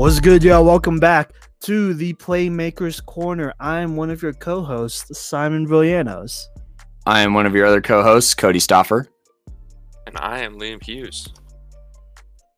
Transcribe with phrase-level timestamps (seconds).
[0.00, 0.64] What's good, y'all?
[0.64, 3.52] Welcome back to the Playmakers Corner.
[3.60, 6.46] I'm one of your co-hosts, Simon Villanos.
[7.04, 9.08] I am one of your other co-hosts, Cody Stoffer.
[10.06, 11.28] And I am Liam Hughes.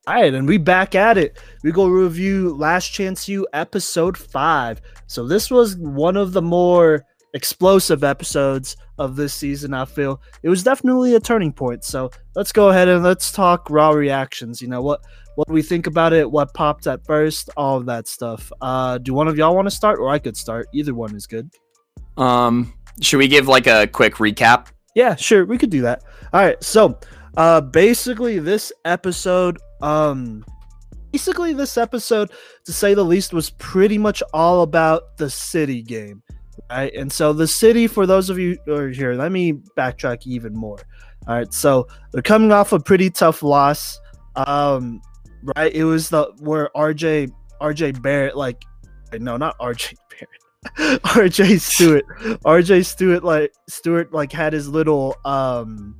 [0.06, 1.36] All right, and we back at it.
[1.64, 4.80] We go review Last Chance U episode five.
[5.08, 7.04] So this was one of the more
[7.34, 9.74] explosive episodes of this season.
[9.74, 11.82] I feel it was definitely a turning point.
[11.82, 14.62] So let's go ahead and let's talk raw reactions.
[14.62, 15.04] You know what
[15.36, 18.52] what we think about it, what popped at first, all of that stuff.
[18.60, 20.68] Uh, do one of y'all want to start, or I could start?
[20.72, 21.50] Either one is good.
[22.16, 24.68] Um, should we give like a quick recap?
[24.94, 26.02] Yeah, sure, we could do that.
[26.32, 26.98] All right, so
[27.36, 30.44] uh, basically this episode, um,
[31.12, 32.30] basically this episode,
[32.64, 36.22] to say the least, was pretty much all about the city game
[36.70, 36.94] right?
[36.94, 40.54] And so the city, for those of you who are here, let me backtrack even
[40.54, 40.78] more.
[41.28, 43.98] All right, so they're coming off a pretty tough loss.
[44.34, 45.00] Um,
[45.56, 45.72] right?
[45.72, 48.64] It was the where RJ RJ Barrett, like,
[49.12, 52.04] no, not RJ Barrett, RJ Stewart,
[52.44, 55.98] RJ Stewart, like Stewart, like had his little um.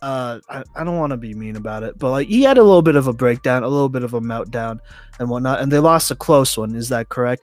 [0.00, 2.62] Uh, I, I don't want to be mean about it, but like he had a
[2.62, 4.78] little bit of a breakdown, a little bit of a meltdown,
[5.18, 6.76] and whatnot, and they lost a close one.
[6.76, 7.42] Is that correct?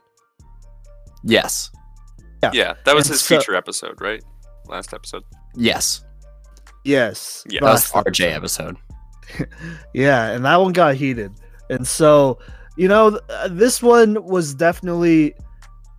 [1.22, 1.70] Yes.
[2.42, 4.22] Yeah, yeah that was And his so- feature episode, right?
[4.68, 5.22] Last episode.
[5.54, 6.02] Yes.
[6.84, 7.44] Yes.
[7.48, 7.60] Yeah.
[7.60, 8.76] That was last RJ episode.
[9.94, 11.32] Yeah, and that one got heated.
[11.70, 12.38] And so,
[12.76, 15.34] you know, uh, this one was definitely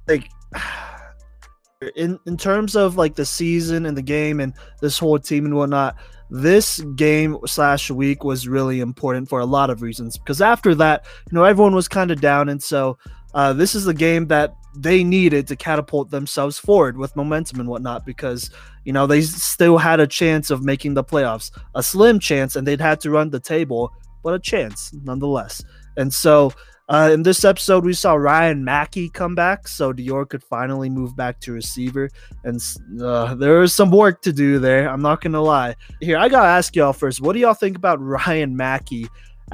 [0.08, 0.30] like
[1.96, 5.56] in in terms of like the season and the game and this whole team and
[5.56, 5.96] whatnot.
[6.30, 11.06] This game slash week was really important for a lot of reasons because after that,
[11.32, 12.98] you know, everyone was kind of down, and so
[13.34, 17.70] uh, this is the game that they needed to catapult themselves forward with momentum and
[17.70, 18.52] whatnot because
[18.86, 22.68] you know they still had a chance of making the playoffs a slim chance and
[22.68, 23.92] they'd had to run the table
[24.24, 25.64] but a chance nonetheless.
[25.96, 26.52] And so
[26.90, 31.16] uh, in this episode we saw ryan mackey come back so dior could finally move
[31.16, 32.10] back to receiver.
[32.44, 32.62] And
[33.02, 35.76] uh, there is some work to do there i'm not gonna lie.
[36.02, 39.08] Here i gotta ask y'all first what do y'all think about ryan mackey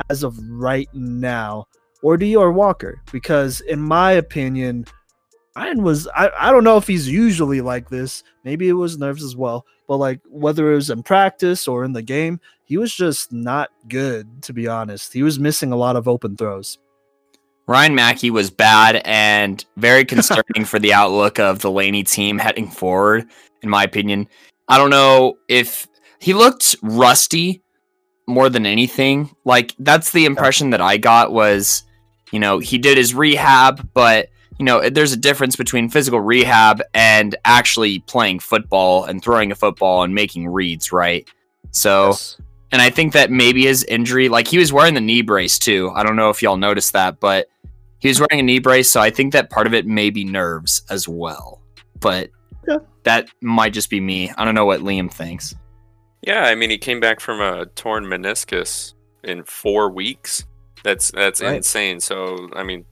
[0.09, 1.67] as of right now
[2.03, 4.85] or dior walker because in my opinion
[5.55, 8.23] Ryan was I, I don't know if he's usually like this.
[8.43, 9.65] Maybe it was nerves as well.
[9.87, 13.69] But like whether it was in practice or in the game, he was just not
[13.87, 15.13] good, to be honest.
[15.13, 16.79] He was missing a lot of open throws.
[17.67, 22.67] Ryan Mackey was bad and very concerning for the outlook of the Laney team heading
[22.67, 23.25] forward,
[23.61, 24.27] in my opinion.
[24.67, 25.87] I don't know if
[26.19, 27.61] he looked rusty
[28.27, 29.35] more than anything.
[29.45, 31.83] Like that's the impression that I got was,
[32.33, 34.29] you know, he did his rehab, but
[34.59, 39.55] you know, there's a difference between physical rehab and actually playing football and throwing a
[39.55, 41.27] football and making reads, right?
[41.71, 42.38] So, Yes.
[42.71, 45.91] and I think that maybe his injury, like he was wearing the knee brace too.
[45.95, 47.47] I don't know if y'all noticed that, but
[47.99, 50.23] he was wearing a knee brace, so I think that part of it may be
[50.23, 51.61] nerves as well.
[52.00, 52.29] But
[52.67, 52.77] Yeah.
[53.03, 54.31] that might just be me.
[54.38, 55.55] I don't know what Liam thinks.
[56.21, 60.45] Yeah, I mean he came back from a torn meniscus in four weeks.
[60.83, 61.55] That's that's Right.
[61.57, 61.99] insane.
[61.99, 62.85] So I mean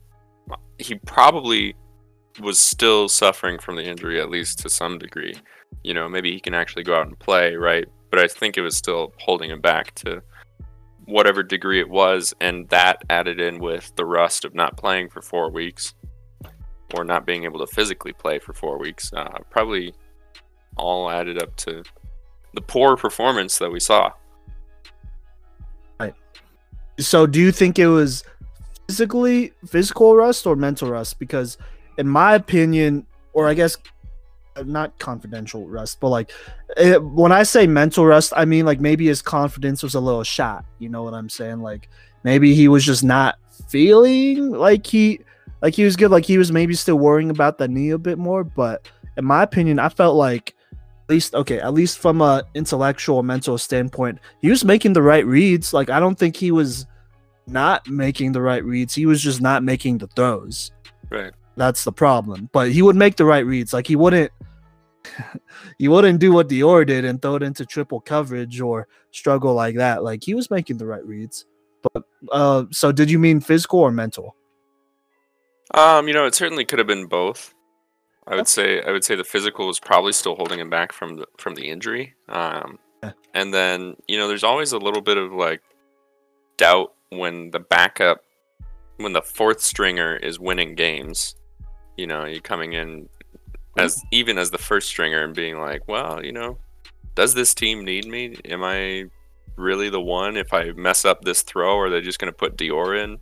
[0.77, 1.75] he probably
[2.39, 5.35] was still suffering from the injury at least to some degree.
[5.83, 7.85] You know, maybe he can actually go out and play, right?
[8.09, 10.21] But I think it was still holding him back to
[11.05, 15.21] whatever degree it was, and that added in with the rust of not playing for
[15.21, 15.93] four weeks
[16.93, 19.93] or not being able to physically play for four weeks, uh, probably
[20.77, 21.83] all added up to
[22.53, 24.11] the poor performance that we saw.
[27.01, 28.23] So do you think it was
[28.87, 31.19] physically physical rust or mental rust?
[31.19, 31.57] Because
[31.97, 33.77] in my opinion, or I guess
[34.55, 36.31] uh, not confidential rust, but like
[36.77, 40.23] it, when I say mental rust, I mean like maybe his confidence was a little
[40.23, 40.65] shot.
[40.79, 41.61] You know what I'm saying?
[41.61, 41.89] Like
[42.23, 43.35] maybe he was just not
[43.69, 45.21] feeling like he
[45.61, 46.11] like he was good.
[46.11, 48.43] Like he was maybe still worrying about the knee a bit more.
[48.43, 48.87] But
[49.17, 53.57] in my opinion, I felt like at least okay, at least from a intellectual mental
[53.57, 55.73] standpoint, he was making the right reads.
[55.73, 56.85] Like I don't think he was
[57.51, 58.95] not making the right reads.
[58.95, 60.71] He was just not making the throws.
[61.09, 61.31] Right.
[61.55, 62.49] That's the problem.
[62.51, 63.73] But he would make the right reads.
[63.73, 64.31] Like he wouldn't
[65.77, 69.75] he wouldn't do what Dior did and throw it into triple coverage or struggle like
[69.75, 70.03] that.
[70.03, 71.45] Like he was making the right reads.
[71.81, 74.35] But uh so did you mean physical or mental?
[75.73, 77.53] Um, you know, it certainly could have been both.
[78.27, 81.17] I would say I would say the physical was probably still holding him back from
[81.17, 82.13] the from the injury.
[82.29, 82.77] Um,
[83.33, 85.61] and then you know, there's always a little bit of like
[86.57, 88.23] doubt when the backup,
[88.97, 91.35] when the fourth stringer is winning games.
[91.97, 93.07] You know, you coming in
[93.77, 94.07] as mm-hmm.
[94.11, 96.57] even as the first stringer and being like, well, you know,
[97.15, 98.37] does this team need me?
[98.45, 99.05] Am I
[99.55, 100.37] really the one?
[100.37, 103.19] If I mess up this throw, are they just going to put Dior in?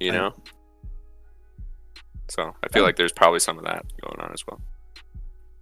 [0.00, 0.34] you I- know.
[2.28, 2.86] So I feel Yeah.
[2.86, 4.60] like there's probably some of that going on as well.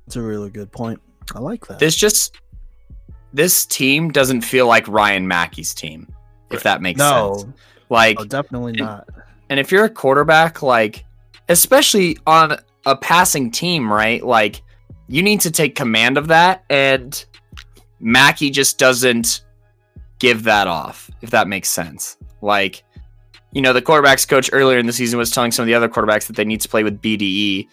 [0.06, 1.00] That's a really good point.
[1.34, 1.78] I like that.
[1.78, 2.36] This just
[3.32, 6.08] this team doesn't feel like Ryan Mackey's team,
[6.50, 7.52] if that makes no, sense.
[7.88, 9.08] Like no, definitely not.
[9.48, 11.04] And if you're a quarterback, like,
[11.48, 12.56] especially on
[12.86, 14.24] a passing team, right?
[14.24, 14.62] Like,
[15.08, 16.64] you need to take command of that.
[16.70, 17.22] And
[17.98, 19.44] Mackey just doesn't
[20.20, 22.16] give that off, if that makes sense.
[22.40, 22.84] Like,
[23.52, 25.88] you know, the quarterbacks coach earlier in the season was telling some of the other
[25.88, 27.66] quarterbacks that they need to play with BDE.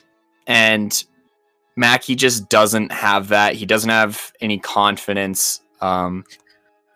[0.48, 1.04] And
[1.76, 3.54] Mackey just doesn't have that.
[3.54, 5.62] He doesn't have any confidence.
[5.80, 6.24] Um,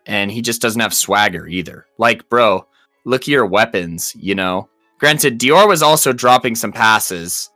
[0.05, 1.85] and he just doesn't have swagger either.
[1.97, 2.65] Like, bro,
[3.05, 4.67] look at your weapons, you know.
[4.99, 7.49] Granted, Dior was also dropping some passes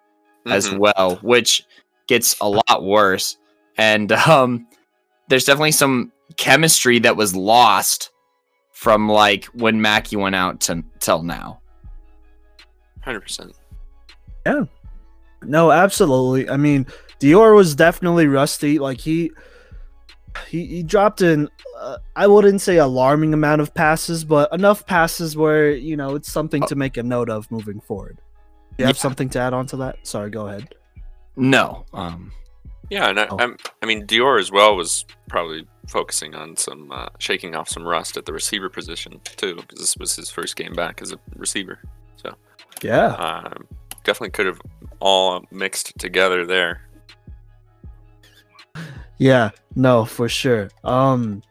[0.48, 0.78] as Mhm.
[0.80, 1.64] well, which
[2.08, 3.38] gets a lot worse.
[3.78, 4.68] And um
[5.28, 8.12] there's definitely some chemistry that was lost
[8.74, 11.62] from like when Mackey went out to till now.
[13.06, 13.52] 100%.
[14.46, 14.64] Yeah.
[15.44, 16.50] No, absolutely.
[16.50, 16.86] I mean,
[17.20, 18.80] Dior was definitely rusty.
[18.80, 19.32] Like he,
[20.48, 21.50] he, he dropped in.
[21.78, 26.32] Uh, I wouldn't say alarming amount of passes, but enough passes where you know it's
[26.32, 28.20] something to make a note of moving forward.
[28.78, 30.06] Do you have something to add on to that?
[30.06, 30.76] Sorry, go ahead.
[31.36, 31.86] No.
[31.94, 32.32] Um
[32.90, 33.38] Yeah, and I, Oh.
[33.40, 37.84] I'm, I mean, Dior as well was probably focusing on some uh, shaking off some
[37.84, 41.18] rust at the receiver position too, because this was his first game back as a
[41.36, 41.80] receiver.
[42.18, 42.34] So
[42.82, 43.68] yeah, Um,
[44.04, 44.62] definitely could have
[45.00, 46.82] all mixed together there.
[49.18, 50.70] Yeah, no, for sure.
[50.84, 51.42] Um,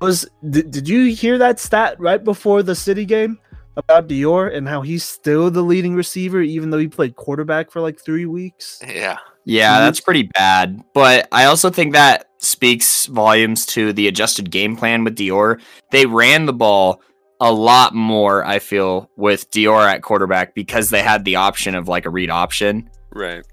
[0.00, 3.38] was did, did you hear that stat right before the City game
[3.76, 7.80] about Dior and how he's still the leading receiver even though he played quarterback for
[7.80, 8.80] like three weeks?
[8.86, 10.82] Yeah, Yeah, that's pretty bad.
[10.94, 15.60] But I also think that speaks volumes to the adjusted game plan with Dior.
[15.90, 17.02] They ran the ball
[17.40, 21.88] a lot more, I feel, with Dior at quarterback because they had the option of
[21.88, 22.90] like a read option.
[23.12, 23.44] right.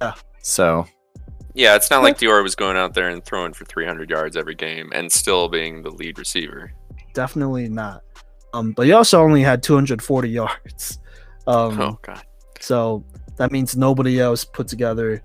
[0.42, 0.86] So
[1.56, 4.56] Yeah, it's not like Dior was going out there and throwing for 300 yards every
[4.56, 6.72] game and still being the lead receiver.
[7.14, 8.02] Definitely not.
[8.54, 11.00] Um, but he also only had 240 yards.
[11.46, 12.24] Um, oh God.
[12.62, 13.04] so
[13.36, 15.22] that means nobody else put together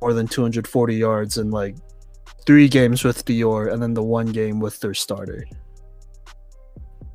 [0.00, 1.76] more than 240 yards in like
[2.44, 5.44] three games with Dior, and then the one game with their starter.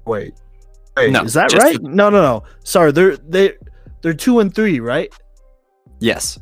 [0.06, 0.34] Wait,
[0.98, 1.82] wait, No, is that right?
[1.82, 2.44] the- no, no, no.
[2.64, 3.54] Sorry, they're they
[4.02, 5.14] they're two and three, right?
[6.00, 6.40] yes.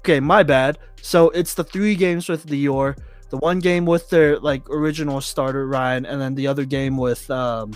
[0.00, 0.78] Okay, my bad.
[1.02, 2.96] So it's the three games with Dior,
[3.30, 7.30] the one game with their like original starter Ryan, and then the other game with
[7.30, 7.72] um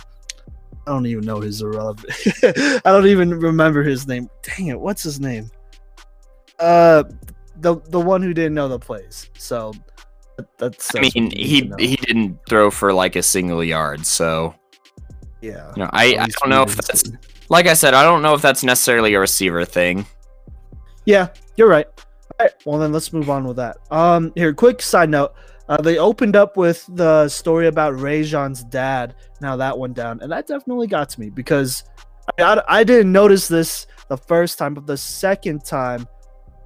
[0.87, 2.13] I don't even know his irrelevant.
[2.43, 4.29] I don't even remember his name.
[4.43, 5.49] Dang it, what's his name?
[6.59, 7.03] Uh
[7.57, 9.29] the the one who didn't know the plays.
[9.37, 9.73] So
[10.37, 13.63] that, that's I mean, what you need he he didn't throw for like a single
[13.63, 14.53] yard, so
[15.41, 15.71] yeah.
[15.75, 17.03] you know, I, I don't know if that's
[17.49, 20.05] like I said, I don't know if that's necessarily a receiver thing.
[21.05, 21.87] Yeah, you're right.
[22.39, 23.77] Right, well then let's move on with that.
[23.91, 25.33] Um, here, quick side note.
[25.67, 29.15] Uh, they opened up with the story about Rejzohn's dad.
[29.41, 31.83] Now that went down, and that definitely got to me because
[32.37, 36.07] I, I, I didn't notice this the first time, but the second time,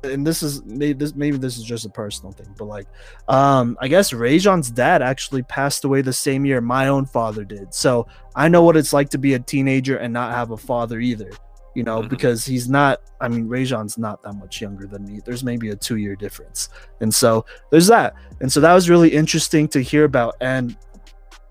[0.04, 2.88] and this is maybe this maybe this is just a personal thing, but like,
[3.28, 7.74] um, I guess Rejzohn's dad actually passed away the same year my own father did.
[7.74, 11.00] So I know what it's like to be a teenager and not have a father
[11.00, 11.30] either
[11.76, 12.10] you know, Mhm.
[12.10, 13.02] because he's not.
[13.22, 15.22] I mean, Rejzohn's not that much younger than me.
[15.24, 16.70] There's maybe a two year difference,
[17.02, 18.14] and so there's that.
[18.42, 20.36] And so that was really interesting to hear about.
[20.42, 20.76] And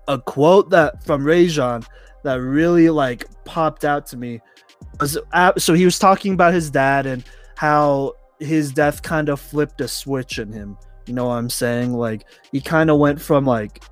[0.07, 1.85] a quote that from Rejzohn
[2.23, 4.41] that really like popped out to me
[4.99, 5.17] was
[5.57, 7.23] so he was talking about his dad and
[7.55, 10.77] how his death kind of flipped a switch in him.
[11.05, 11.93] You know what I'm saying?
[11.93, 13.83] Like he kind of went from like.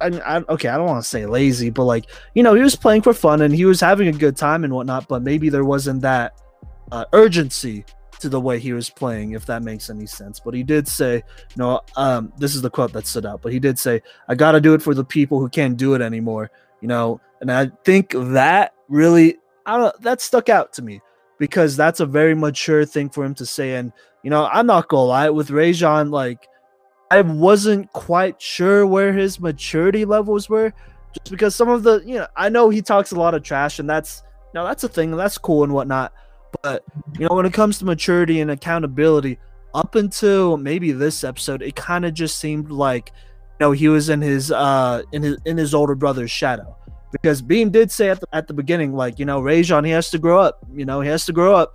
[0.00, 2.76] I, I, okay, I don't want to say lazy, but like you know, he was
[2.76, 5.08] playing for fun and he was having a good time and whatnot.
[5.08, 6.40] But maybe there wasn't that
[6.92, 7.84] uh, urgency
[8.20, 10.38] to the way he was playing, if that makes any sense.
[10.40, 13.42] But he did say, you know, um, this is the quote that stood out.
[13.42, 15.94] But he did say, "I got to do it for the people who can't do
[15.94, 20.82] it anymore." You know, and I think that really, I don't, that stuck out to
[20.82, 21.00] me
[21.38, 23.76] because that's a very mature thing for him to say.
[23.76, 23.92] And
[24.22, 26.46] you know, I'm not gonna lie, with Rejzohn, like.
[27.10, 30.72] I wasn't quite sure where his maturity levels were,
[31.12, 33.80] just because some of the, you know, I know he talks a lot of trash,
[33.80, 34.22] and that's,
[34.54, 36.12] know, that's a thing, that's cool and whatnot.
[36.62, 36.84] But
[37.18, 39.38] you know, when it comes to maturity and accountability,
[39.74, 44.08] up until maybe this episode, it kind of just seemed like, you know, he was
[44.08, 46.76] in his, uh, in his, in his older brother's shadow.
[47.12, 50.10] Because Beam did say at the, at the beginning, like, you know, Rejzohn, he has
[50.10, 50.64] to grow up.
[50.72, 51.74] You know, he has to grow up.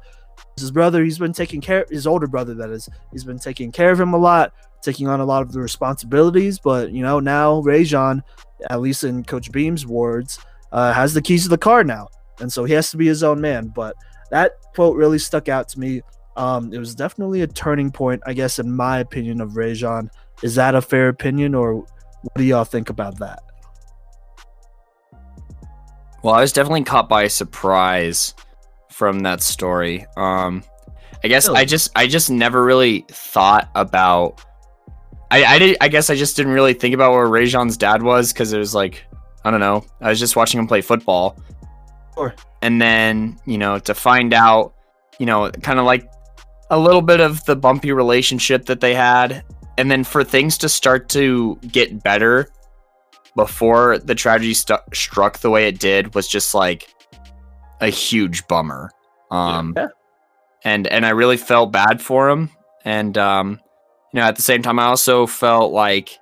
[0.58, 3.92] His brother, he's been taking care, his older brother, that is, he's been taking care
[3.92, 4.54] of him a lot
[4.86, 6.60] taking on a lot of the responsibilities.
[6.60, 8.22] But you know, now Rejzohn,
[8.70, 10.40] at least in Coach Beam's words,
[10.72, 12.08] uh, has the keys to the car now.
[12.40, 13.68] and so he has to be his own man.
[13.68, 13.96] But
[14.32, 16.02] that quote really stuck out to me.
[16.38, 20.10] Um, it was definitely a turning point, I guess, in my opinion of Rejzohn.
[20.44, 23.40] Is that a fair opinion, or what do y'all think about that?
[26.24, 28.34] Well, I was definitely caught by surprise
[28.92, 30.06] from that story.
[30.18, 30.64] Um,
[31.24, 31.62] I guess Really?
[31.62, 34.42] I just I just never really thought about.
[35.32, 38.32] I I did I guess I just didn't really think about where Rejzohn's dad was
[38.34, 39.04] because it was like
[39.44, 39.86] I don't know.
[40.02, 41.38] I was just watching him play football.
[42.16, 42.34] Sure.
[42.62, 44.74] And then you know to find out,
[45.20, 46.08] you know, kind of like
[46.72, 49.44] a little bit of the bumpy relationship that they had,
[49.78, 52.48] and then for things to start to get better
[53.36, 56.88] before the tragedy stu- struck the way it did was just like
[57.82, 58.90] a huge bummer.
[59.30, 59.88] Um, Yeah.
[60.64, 62.50] and and I really felt bad for him,
[62.84, 63.60] and um,
[64.16, 66.18] you know, at the same time, I also felt like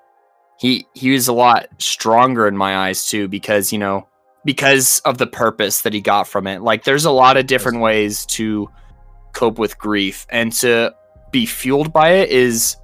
[0.57, 4.07] he he was a lot stronger in my eyes too, because you know,
[4.43, 6.63] because of the purpose that he got from it.
[6.63, 8.67] Like, there's a lot of different ways to
[9.33, 10.95] cope with grief, and to
[11.29, 12.77] be fueled by it is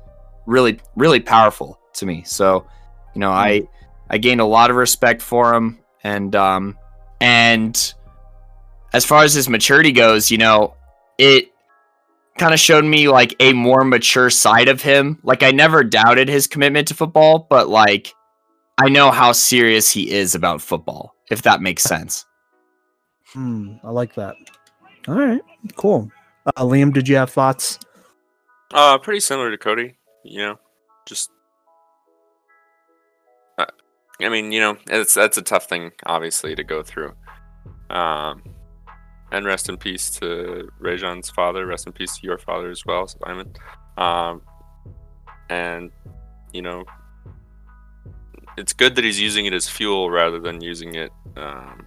[0.45, 2.21] really really powerful to me.
[2.23, 2.67] So,
[3.15, 3.63] you know, I
[4.11, 6.77] I gained a lot of respect for him, and um,
[7.19, 7.95] and
[8.93, 10.75] as far as his maturity goes, you know,
[11.17, 11.48] it
[12.39, 15.19] kind of showed me like a more mature side of him.
[15.23, 18.13] Like I never doubted his commitment to football, but like
[18.77, 22.25] I know how serious he is about football, if that makes sense.
[23.33, 24.35] Hmm, I like that.
[25.07, 25.41] All right,
[25.75, 26.09] cool.
[26.45, 27.77] Uh, Liam, did you have thoughts?
[28.73, 29.97] Uh, pretty similar to Cody.
[30.23, 30.59] You know,
[31.05, 31.29] just.
[33.57, 33.65] Uh,
[34.21, 37.13] I mean, you know, it's that's a tough thing, obviously, to go through.
[37.89, 38.43] Um,
[39.31, 41.65] and rest in peace to Rejzohn's father.
[41.65, 43.53] Rest in peace to your father as well, Simon.
[43.97, 44.41] Um,
[45.49, 45.91] and
[46.53, 46.83] you know,
[48.57, 51.85] it's good that he's using it as fuel rather than using it um,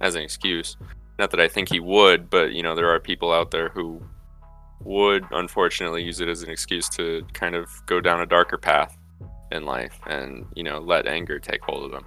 [0.00, 0.76] as an excuse.
[1.18, 4.02] Not that I think he would, but you know, there are people out there who
[4.80, 8.98] would unfortunately use it as an excuse to kind of go down a darker path
[9.50, 12.04] in life and you know let anger take hold of them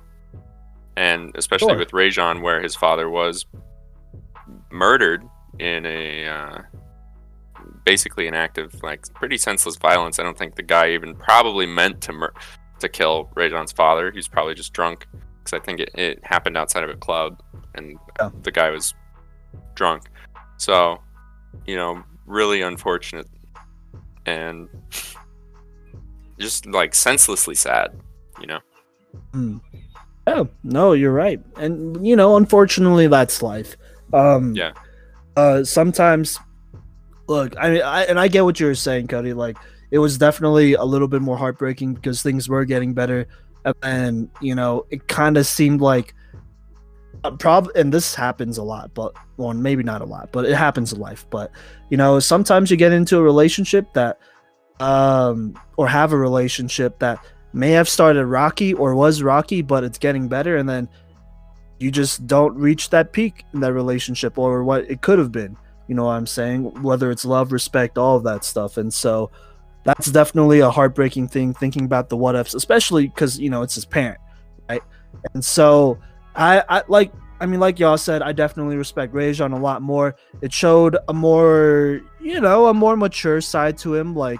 [0.95, 1.77] and especially Sure.
[1.77, 3.45] with Rejzohn where his father was
[4.71, 5.23] murdered
[5.59, 6.57] in a uh,
[7.85, 11.65] basically an act of like pretty senseless violence I don't think the guy even probably
[11.65, 12.33] meant to mur-
[12.79, 15.07] to kill Rejzohn's father he's probably just drunk
[15.39, 17.41] because I think it, it happened outside of a club
[17.75, 18.29] and Yeah.
[18.43, 18.93] the guy was
[19.75, 20.03] drunk
[20.57, 21.01] so
[21.65, 23.27] you know really unfortunate
[24.25, 24.67] and
[26.39, 27.99] just like senselessly sad
[28.39, 28.59] you know
[29.33, 29.57] Hmm.
[30.27, 33.77] Oh no, you're right, and you know, unfortunately, that's life.
[34.13, 34.73] Um, Yeah.
[35.35, 36.39] Uh, sometimes,
[37.27, 39.33] look, I mean, I, and I get what you're saying, Cody.
[39.33, 39.57] Like,
[39.91, 43.27] it was definitely a little bit more heartbreaking because things were getting better,
[43.83, 46.13] and you know, it kind of seemed like.
[47.23, 50.53] Uh, prob and this happens a lot, but well, maybe not a lot, but it
[50.53, 51.25] happens in life.
[51.31, 51.51] But
[51.89, 54.19] you know, sometimes you get into a relationship that,
[54.79, 57.17] um, or have a relationship that
[57.53, 60.87] may have started rocky or was rocky, but it's getting better, and then
[61.79, 65.57] you just don't reach that peak in that relationship or what it could have been.
[65.87, 66.81] You know what I'm saying?
[66.81, 68.77] Whether it's love, respect, all of that stuff.
[68.77, 69.31] And so
[69.83, 73.75] that's definitely a heartbreaking thing thinking about the what ifs, especially because, you know, it's
[73.75, 74.19] his parent,
[74.69, 74.81] right?
[75.33, 75.97] And so
[76.35, 80.15] I, I like, I mean, like y'all said, I definitely respect Rejzohn a lot more.
[80.41, 84.15] It showed a more, you know, a more mature side to him.
[84.15, 84.39] Like,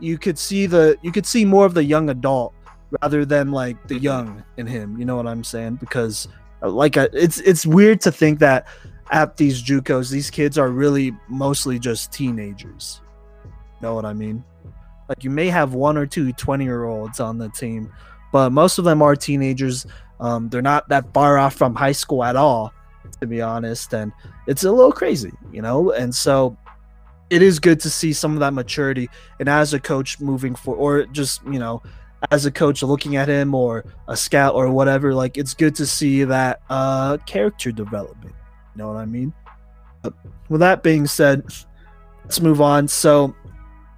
[0.00, 2.54] you could see the you could see more of the young adult
[3.02, 4.04] rather than like the mm-hmm.
[4.04, 6.28] young in him you know what i'm saying because
[6.62, 8.66] like uh, it's it's weird to think that
[9.10, 13.00] at these JUCOs these kids are really mostly just teenagers.
[13.80, 14.44] Know what i mean?
[15.08, 17.92] Like you may have one or two 20 year olds on the team
[18.32, 19.86] but most of them are teenagers.
[20.20, 22.72] Um, they're not that far off from high school at all
[23.20, 24.12] to be honest and
[24.46, 25.92] it's a little crazy you know?
[25.92, 26.56] And so
[27.30, 30.74] it is good to see some of that maturity and as a coach moving for
[30.74, 31.82] or just you know
[32.30, 35.86] as a coach looking at him or a scout or whatever like it's good to
[35.86, 38.34] see that uh character development.
[38.74, 39.32] You know what i mean?
[40.02, 40.14] But
[40.48, 41.44] with that being said
[42.24, 42.88] let's move on.
[42.88, 43.34] So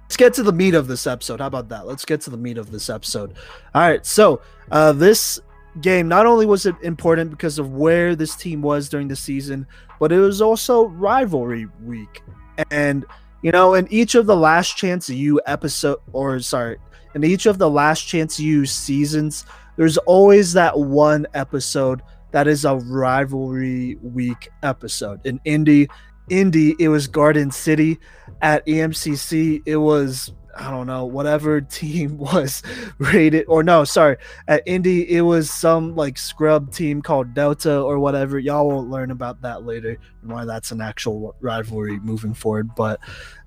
[0.03, 1.39] let's get to the meat of this episode.
[1.39, 1.87] How about that?
[1.87, 3.33] Let's get to the meat of this episode.
[3.73, 5.39] All right so uh this
[5.79, 9.65] game not only was it important because of where this team was during the season
[9.99, 12.21] but it was also rivalry week.
[12.69, 13.03] And
[13.41, 16.77] you know in each of the Last Chance U episode or sorry
[17.15, 19.45] in each of the Last Chance U seasons
[19.77, 22.01] there's always that one episode
[22.31, 25.87] that is a rivalry week episode in indy
[26.29, 27.99] indy it was garden city
[28.41, 32.61] at emcc it was I don't know whatever team was
[32.97, 37.99] rated or no, sorry, at Indy it was some like scrub team called Delta or
[37.99, 38.37] whatever.
[38.39, 42.75] Y'all will learn about that later and why that's an actual rivalry moving forward.
[42.75, 42.99] But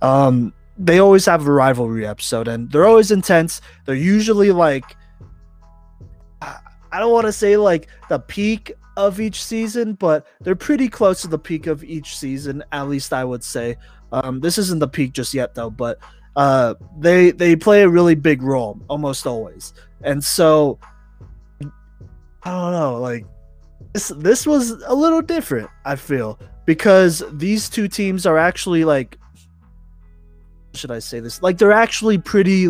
[0.03, 3.61] um, they always have a rivalry episode and they're always intense.
[3.85, 4.97] They're usually like
[6.41, 11.23] I don't want to say like the peak of each season, but they're pretty close
[11.23, 12.63] to the peak of each season.
[12.71, 13.77] At least I would say.
[14.13, 15.99] Um, this isn't the peak just yet though, but
[16.37, 20.79] uh, they they play a really big role almost always, and so
[22.45, 23.27] I don't know, like
[23.93, 25.69] this this was a little different.
[25.85, 29.19] I feel because these two teams are actually like,
[30.75, 31.43] should I say this?
[31.43, 32.69] Like they're actually pretty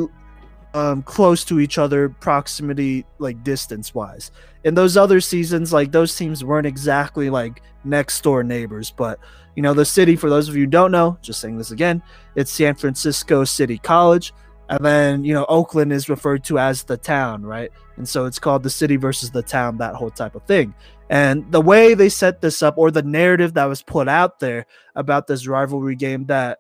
[0.75, 4.30] um, close to each other, proximity like distance wise.
[4.64, 9.18] In those other seasons, like those teams weren't exactly like next door neighbors, but
[9.54, 10.16] you know the city.
[10.16, 12.02] For those of you who don't know, just saying this again,
[12.34, 14.32] it's San Francisco City College,
[14.68, 17.70] and then you know Oakland is referred to as the town, right?
[17.96, 20.75] And so it's called the city versus the town, that whole type of thing.
[21.11, 24.66] And the way they set this up, or the narrative that was put out there
[24.96, 26.58] about this rivalry game, that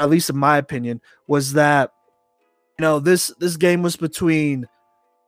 [0.00, 1.92] at least in my opinion, was that
[2.78, 4.66] you know this this game was between you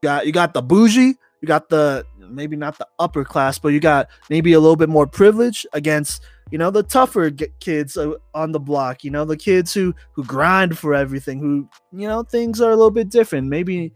[0.01, 3.79] got you got the bougie you got the maybe not the upper class but you
[3.79, 8.53] got maybe a little bit more privilege against you know the tougher kids uh, on
[8.53, 12.59] the block you know the kids who who grind for everything who you know things
[12.59, 13.93] are a little bit different maybe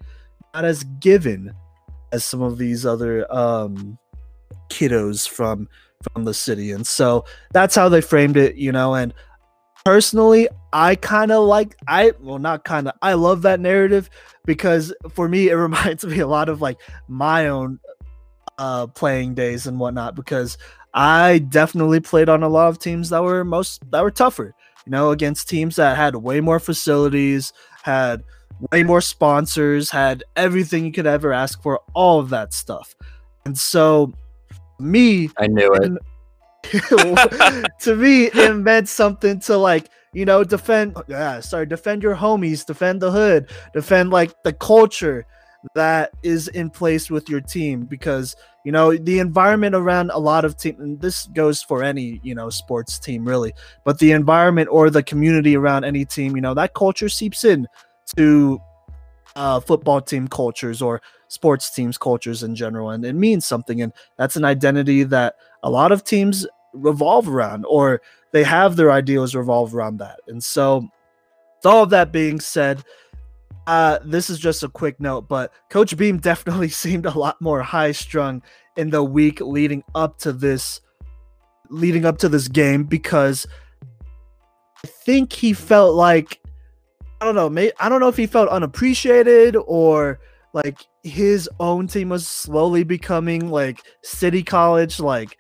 [0.54, 1.52] not as given
[2.12, 3.98] as some of these other um
[4.70, 5.68] kiddos from
[6.14, 6.72] from the city.
[6.72, 9.14] And so that's how they framed it you know and
[9.88, 14.10] personally i kind of like i well not kind of i love that narrative
[14.44, 16.78] because for me it reminds me a lot of like
[17.08, 17.80] my own
[18.58, 20.58] uh playing days and whatnot because
[20.94, 24.54] i definitely played on a lot of teams that were most that were tougher
[24.86, 28.26] you know against teams that had way more facilities had
[28.74, 32.96] way more sponsors had everything you could ever ask for all of that stuff.
[33.46, 34.14] And so
[34.80, 35.92] me i knew it
[37.80, 40.98] to me, it meant something to like, you know, defend.
[41.08, 45.26] Yeah, sorry, defend your homies, defend the hood, defend like the culture
[45.76, 50.46] that is in place with your team because you know the environment around a lot
[50.46, 53.54] of team and this goes for any you know sports team really
[53.84, 57.68] but the environment or the community around any team you know that culture seeps in
[58.16, 58.60] to
[59.36, 63.94] uh, football team cultures or sports teams cultures in general and it means something and
[64.18, 69.36] that's an identity that a lot of teams revolve around or they have their ideals
[69.36, 70.20] revolve around that.
[70.28, 70.88] And so,
[71.58, 72.84] with all of that being said,
[73.68, 77.62] uh, this is just a quick note, but Coach Beam definitely seemed a lot more
[77.62, 78.42] high strung
[78.78, 80.82] in the week leading up to this
[81.70, 83.46] leading up to this game because
[84.86, 86.40] I think he felt like
[87.20, 90.20] I don't know, I don't know if he felt unappreciated or
[90.54, 95.38] like his own team was slowly becoming like city college like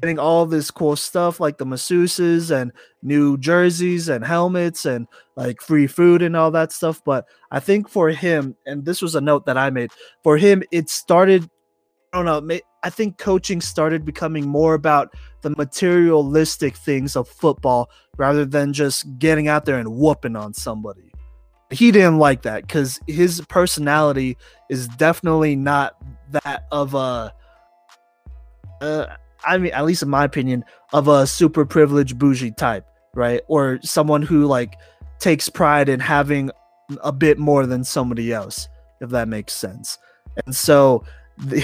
[0.00, 5.60] getting all this cool stuff like the masseuses and new jerseys and helmets and like
[5.60, 7.02] free food and all that stuff.
[7.04, 9.90] But I think for him, and this was a note that I made
[10.22, 11.48] for him, it started.
[12.12, 12.58] I don't know.
[12.82, 19.18] I think coaching started becoming more about the materialistic things of football rather than just
[19.18, 21.12] getting out there and whooping on somebody.
[21.70, 24.36] He didn't like that because his personality
[24.68, 25.94] is definitely not
[26.30, 27.32] that of a.
[28.80, 29.06] Uh,
[29.44, 33.40] I mean, at least in my opinion, of a super privileged bougie type, right?
[33.48, 34.76] Or someone who like
[35.18, 36.50] takes pride in having
[37.02, 38.68] a bit more than somebody else,
[39.00, 39.98] if that makes sense.
[40.46, 41.04] And so
[41.38, 41.60] the,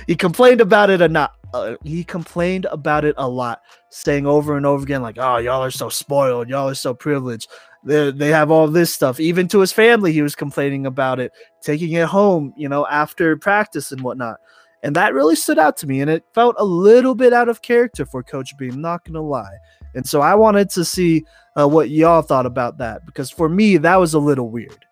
[0.06, 1.32] he complained about it a not.
[1.52, 5.64] Uh, he complained about it a lot, saying over and over again, like, "Oh, y'all
[5.64, 6.48] are so spoiled.
[6.48, 7.48] Y'all are so privileged.
[7.82, 11.32] They they have all this stuff." Even to his family, he was complaining about it,
[11.60, 14.38] taking it home, you know, after practice and whatnot.
[14.82, 16.00] And that really stood out to me.
[16.00, 19.20] And it felt a little bit out of character for Coach Beam, not going to
[19.20, 19.56] lie.
[19.94, 21.24] And so I wanted to see
[21.58, 24.86] uh, what y'all thought about that because for me, that was a little weird.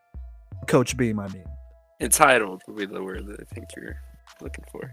[0.67, 1.45] Coach Beam, I mean.
[2.01, 3.97] Entitled would be the word that I think you're
[4.41, 4.93] looking for.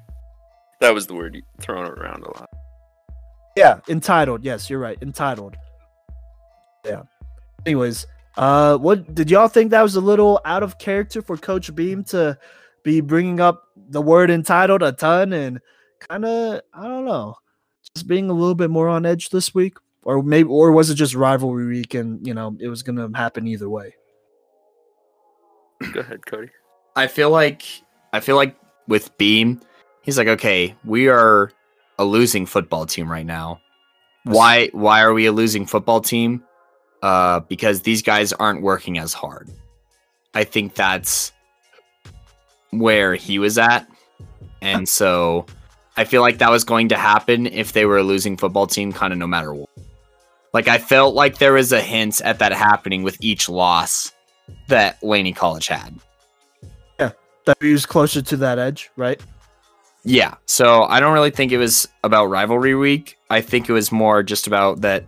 [0.79, 2.49] That was the word thrown around a lot.
[3.55, 4.43] Yeah, entitled.
[4.43, 4.97] Yes, you're right.
[5.01, 5.55] Entitled.
[6.85, 7.03] Yeah.
[7.65, 8.05] Anyways,
[8.37, 12.03] uh, what did y'all think that was a little out of character for Coach Beam
[12.05, 12.37] to
[12.85, 15.59] be bringing up the word entitled a ton and
[15.99, 17.35] kind of I don't know,
[17.93, 20.95] just being a little bit more on edge this week, or maybe or was it
[20.95, 23.95] just rivalry week and you know it was gonna happen either way.
[25.91, 26.51] Go ahead, Cody.
[26.95, 27.63] I feel like
[28.13, 28.55] I feel like
[28.87, 29.59] with Beam,
[30.03, 31.51] he's like, okay, we are
[31.97, 33.59] a losing football team right now.
[34.23, 36.43] Why why are we a losing football team?
[37.01, 39.49] Uh, because these guys aren't working as hard.
[40.33, 41.31] I think that's
[42.79, 43.87] where he was at.
[44.61, 45.45] And so
[45.97, 48.91] I feel like that was going to happen if they were a losing football team,
[48.91, 49.69] kind of no matter what.
[50.53, 54.13] Like I felt like there was a hint at that happening with each loss
[54.67, 55.99] that Laney College had.
[56.99, 57.11] Yeah,
[57.45, 59.21] that he was closer to that edge, right?
[60.03, 60.35] Yeah.
[60.45, 63.17] So I don't really think it was about rivalry week.
[63.29, 65.05] I think it was more just about that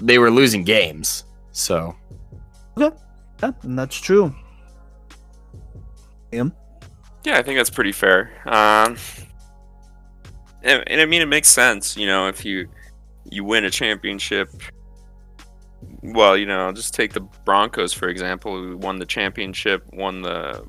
[0.00, 1.24] they were losing games.
[1.52, 1.96] So
[2.76, 2.90] Yeah,
[3.40, 4.34] and that's true.
[7.24, 8.30] Yeah, I think that's pretty fair.
[8.46, 8.96] Um,
[10.62, 11.96] and, and I mean, it makes sense.
[11.96, 12.68] You know, if you
[13.30, 14.50] you win a championship,
[16.02, 20.64] well, you know, just take the Broncos for example, who won the championship, won the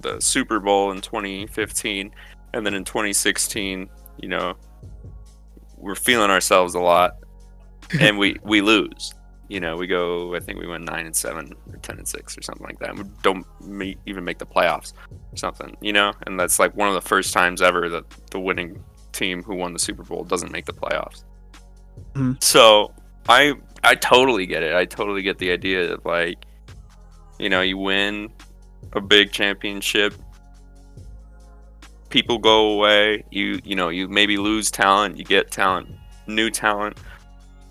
[0.00, 2.12] the Super Bowl in 2015,
[2.54, 4.54] and then in 2016, you know,
[5.76, 7.16] we're feeling ourselves a lot,
[8.00, 9.14] and we we lose.
[9.48, 10.34] You know, we go.
[10.34, 12.94] I think we went nine and seven, or ten and six, or something like that.
[12.94, 13.46] We don't
[14.06, 14.92] even make the playoffs,
[15.32, 15.76] or something.
[15.80, 19.42] You know, and that's like one of the first times ever that the winning team
[19.42, 21.24] who won the Super Bowl doesn't make the playoffs.
[22.14, 22.42] Mhm.
[22.42, 22.92] So
[23.28, 24.74] I I totally get it.
[24.74, 26.44] I totally get the idea of like,
[27.38, 28.28] you know, you win
[28.92, 30.14] a big championship,
[32.10, 33.24] people go away.
[33.30, 35.88] You you know you maybe lose talent, you get talent,
[36.26, 36.98] new talent.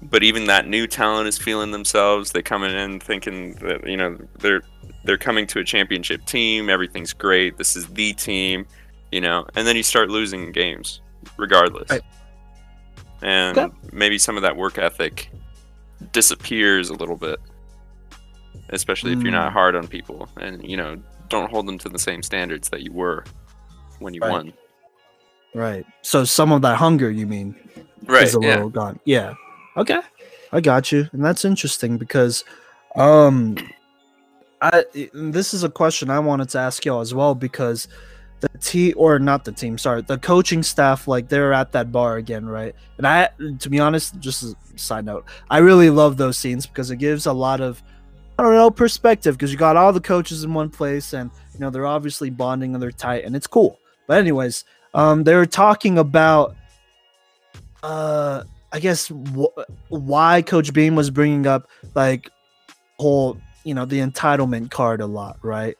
[0.01, 2.31] But even that new talent is feeling themselves.
[2.31, 4.61] They coming in thinking that you know they're
[5.03, 6.69] they're coming to a championship team.
[6.69, 7.57] Everything's great.
[7.57, 8.65] This is the team,
[9.11, 9.45] you know.
[9.55, 11.01] And then you start losing games,
[11.37, 11.89] regardless.
[11.89, 12.01] Right.
[13.21, 13.73] And Okay.
[13.91, 15.31] maybe some of that work ethic
[16.13, 17.39] disappears a little bit,
[18.69, 19.53] especially if you're not Mm.
[19.53, 20.97] hard on people and you know
[21.29, 23.23] don't hold them to the same standards that you were
[23.99, 24.31] when you Right.
[24.31, 24.53] won.
[25.55, 25.85] Right.
[26.03, 27.55] So some of that hunger, you mean,
[28.05, 28.23] Right.
[28.23, 28.55] is a Yeah.
[28.55, 28.99] little gone.
[29.05, 29.33] Yeah.
[29.77, 29.99] Okay.
[30.51, 31.07] I got you.
[31.13, 32.43] And that's interesting because
[32.95, 33.55] um
[34.61, 37.87] I this is a question I wanted to ask y'all as well because
[38.39, 42.17] the team or not the team, sorry, the coaching staff like they're at that bar
[42.17, 42.75] again, right?
[42.97, 46.89] And I to be honest, just a side note, I really love those scenes because
[46.89, 47.81] it gives a lot of
[48.39, 51.59] I don't know perspective because you got all the coaches in one place and you
[51.59, 53.79] know they're obviously bonding and they're tight and it's cool.
[54.07, 56.55] But anyways, um they were talking about
[57.83, 58.43] uh
[58.77, 59.57] I guess wh-
[59.89, 62.29] why Coach Beam was bringing up like
[62.99, 65.75] whole you know the entitlement card a lot, right?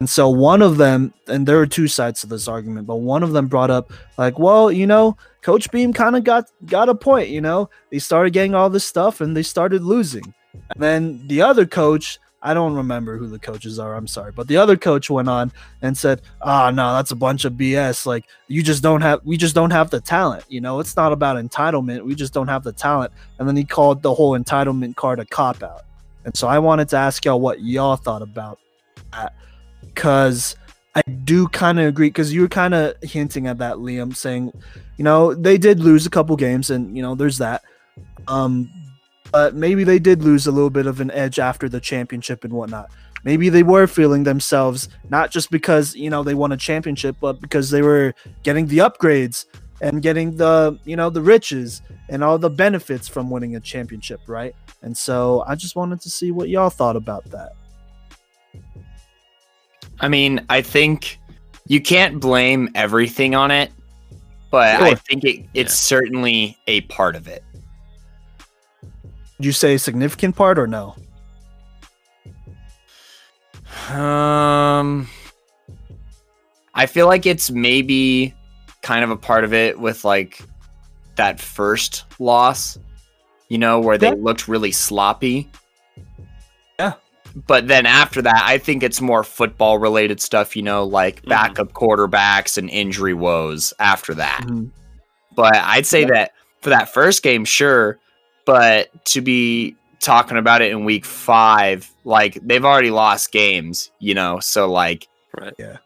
[0.00, 3.22] And so one of them, and there are two sides to this argument, but one
[3.22, 6.94] of them brought up like, well, you know, Coach Beam kind of got got a
[6.94, 7.28] point.
[7.28, 11.42] You know, they started getting all this stuff and they started losing, and then the
[11.42, 12.18] other coach.
[12.40, 13.96] I don't remember who the coaches are.
[13.96, 15.50] I'm sorry, but the other coach went on
[15.82, 18.06] and said, "Ah, no, that's a bunch of BS.
[18.06, 20.44] Like you just don't have, we just don't have the talent.
[20.48, 22.04] You know, it's not about entitlement.
[22.04, 25.24] We just don't have the talent." And then he called the whole entitlement card a
[25.24, 25.82] cop out.
[26.24, 28.60] And so I wanted to ask y'all what y'all thought about
[29.12, 29.34] that,
[29.82, 30.56] because
[30.94, 32.08] I do kind of agree.
[32.08, 34.52] Because you were kind of hinting at that, Liam, saying,
[34.96, 37.62] you know, they did lose a couple games, and you know, there's that.
[38.28, 38.70] Um,
[39.32, 42.52] but maybe they did lose a little bit of an edge after the championship and
[42.52, 42.90] whatnot.
[43.24, 47.40] Maybe they were feeling themselves not just because you know they won a championship, but
[47.40, 49.46] because they were getting the upgrades
[49.80, 54.20] and getting the you know the riches and all the benefits from winning a championship,
[54.26, 54.54] right?
[54.82, 57.52] And so I just wanted to see what y'all thought about that.
[60.00, 61.18] I mean, I think
[61.66, 63.72] you can't blame everything on it,
[64.50, 67.42] but I think it, it's certainly a part of it.
[69.38, 70.96] Did you say significant part or no?
[73.90, 75.08] Um,
[76.74, 78.34] I feel like it's maybe
[78.82, 80.40] kind of a part of it with like
[81.16, 82.78] that first loss,
[83.48, 84.14] you know, where they Yeah.
[84.18, 85.48] looked really sloppy.
[86.78, 86.94] Yeah.
[87.46, 91.28] But then after that, I think it's more football related stuff, you know, like Mhm.
[91.28, 94.40] backup quarterbacks and injury woes after that.
[94.44, 94.70] Mhm.
[95.36, 96.06] But I'd say Yeah.
[96.14, 97.98] that for that first game, sure.
[98.48, 104.14] But to be talking about it in week five, like they've already lost games, you
[104.14, 105.06] know, so like,
[105.38, 105.52] Right.
[105.58, 105.76] Yeah.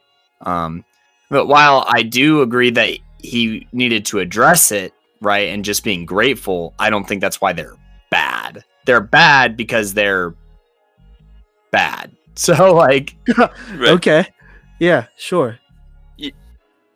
[0.42, 0.85] Um,
[1.29, 6.07] but while I do agree that he needed to address it, right, and just being
[6.07, 7.75] grateful, I don't think that's why they're
[8.12, 8.62] bad.
[8.87, 10.33] They're bad because they're
[11.72, 12.12] bad.
[12.37, 13.90] So like, Right.
[13.90, 14.25] Okay.
[14.79, 15.59] Yeah, sure.
[16.16, 16.33] Ye-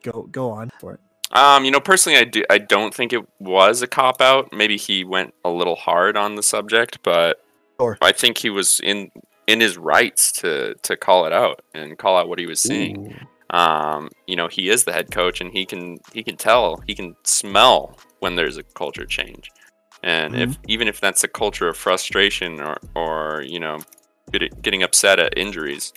[0.04, 1.00] Go go on for it.
[1.32, 2.44] Um, you know, personally, I do.
[2.48, 4.52] I don't think it was a cop out.
[4.52, 7.40] Maybe he went a little hard on the subject, but
[7.80, 7.98] Sure.
[8.00, 9.10] I think he was in
[9.46, 13.14] in his rights to to call it out and call out what he was seeing.
[13.50, 16.94] Um, you know, he is the head coach, and he can he can tell, he
[16.94, 19.50] can smell when there's a culture change.
[20.02, 23.78] And if even if that's a culture of frustration or or you know
[24.62, 25.92] getting upset at injuries.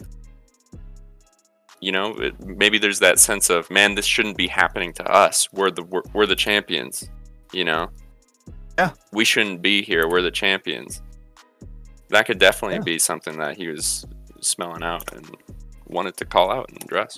[1.82, 5.48] You know, it, maybe there's that sense of man, this shouldn't be happening to us.
[5.54, 7.10] We're the we're, we're the champions.
[7.54, 7.90] You know.
[8.78, 8.92] Yeah.
[9.12, 10.08] We shouldn't be here.
[10.10, 11.02] We're the champions.
[12.10, 12.84] That could definitely Yeah.
[12.84, 14.06] be something that he was
[14.42, 15.30] smelling out and
[15.88, 17.18] wanted to call out and address.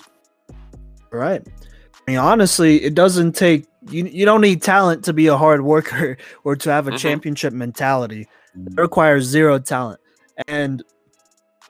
[1.10, 1.46] Right.
[1.94, 4.04] I mean, honestly, it doesn't take you.
[4.04, 6.98] You don't need talent to be a hard worker or to have a Mhm.
[6.98, 8.28] championship mentality.
[8.54, 10.00] It requires zero talent.
[10.48, 10.82] And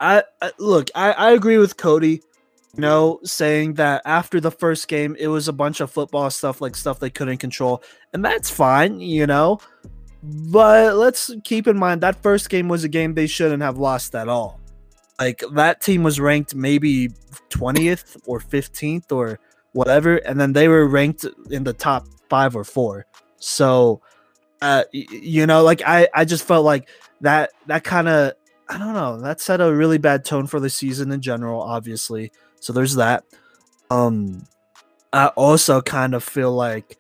[0.00, 2.22] I, I look, I, I agree with Cody.
[2.74, 6.62] You know, saying that after the first game, it was a bunch of football stuff,
[6.62, 7.82] like stuff they couldn't control,
[8.14, 8.98] and that's fine.
[9.00, 9.61] You know,
[10.22, 14.14] but let's keep in mind that first game was a game they shouldn't have lost
[14.14, 14.61] at all.
[15.18, 17.08] Like that team was ranked maybe
[17.50, 19.38] 20th or 15th or
[19.72, 23.06] whatever, and then they were ranked in the top five or four.
[23.37, 24.00] So,
[24.61, 26.88] uh, you know, like I, I just felt like
[27.20, 28.32] that, that kind of,
[28.68, 32.32] I don't know, that set a really bad tone for the season in general, obviously.
[32.62, 33.25] So there's that.
[33.90, 34.46] Um,
[35.12, 36.96] I also kind of feel like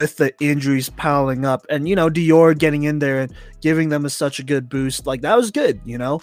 [0.00, 4.04] with the injuries piling up, and you know, Dior getting in there and giving them
[4.04, 5.80] a, such a good boost, like that was good.
[5.84, 6.22] You know,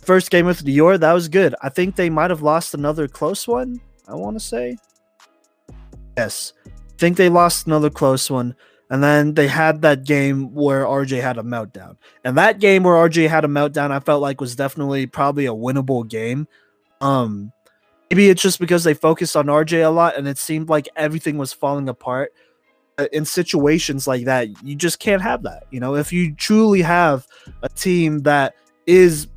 [0.00, 1.56] first game with Dior, that was good.
[1.60, 3.80] I think they might have lost another close one.
[4.06, 4.76] I want to say,
[6.16, 6.52] yes,
[6.96, 8.54] think they lost another close one,
[8.88, 11.96] and then they had that game where RJ had a meltdown.
[12.22, 15.52] And that game where RJ had a meltdown, I felt like was definitely probably a
[15.52, 16.46] winnable game.
[17.00, 17.52] Um,
[18.10, 21.38] maybe it's just because they focused on RJ a lot, and it seemed like everything
[21.38, 22.32] was falling apart.
[22.98, 25.64] Uh, In situations like that, you just can't have that.
[25.70, 27.26] You know, if you truly have
[27.62, 28.54] a team that
[28.86, 29.28] is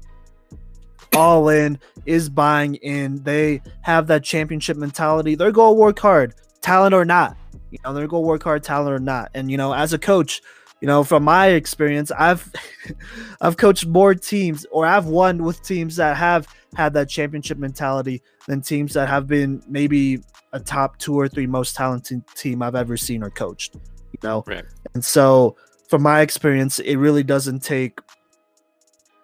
[1.14, 6.34] all in, is buying in, they have that championship mentality, they're going to work hard,
[6.62, 7.36] talent or not.
[7.70, 9.30] You know, they're going to work hard, talent or not.
[9.34, 10.42] And, you know, as a coach,
[10.82, 12.52] you know, from my experience, I've
[13.42, 18.22] I've coached more teams or I've won with teams that have had that championship mentality
[18.48, 20.20] than teams that have been maybe
[20.54, 23.76] a top two or three most talented team I've ever seen or coached.
[23.76, 24.66] You know, Right.
[24.94, 25.56] and so
[25.90, 28.00] from my experience, it really doesn't take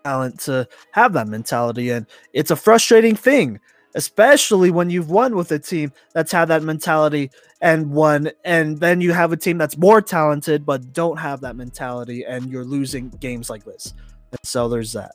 [0.04, 3.60] talent to have that mentality, and it's a frustrating thing,
[3.96, 7.30] especially when you've won with a team that's had that mentality
[7.62, 11.56] and won, and then you have a team that's more talented but don't have that
[11.56, 13.94] mentality, and you're losing games like this.
[14.32, 15.12] And so there's that.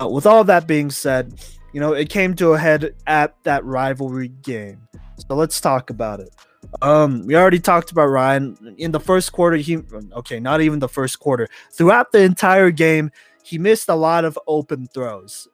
[0.00, 1.34] Uh, with all that being said,
[1.72, 4.88] you know, it came to a head at that rivalry game.
[5.28, 6.34] So let's talk about it.
[6.82, 9.56] Um, we already talked about Ryan in the first quarter.
[9.56, 9.78] He
[10.12, 11.48] okay, not even the first quarter.
[11.72, 13.10] Throughout the entire game,
[13.42, 15.48] he missed a lot of open throws.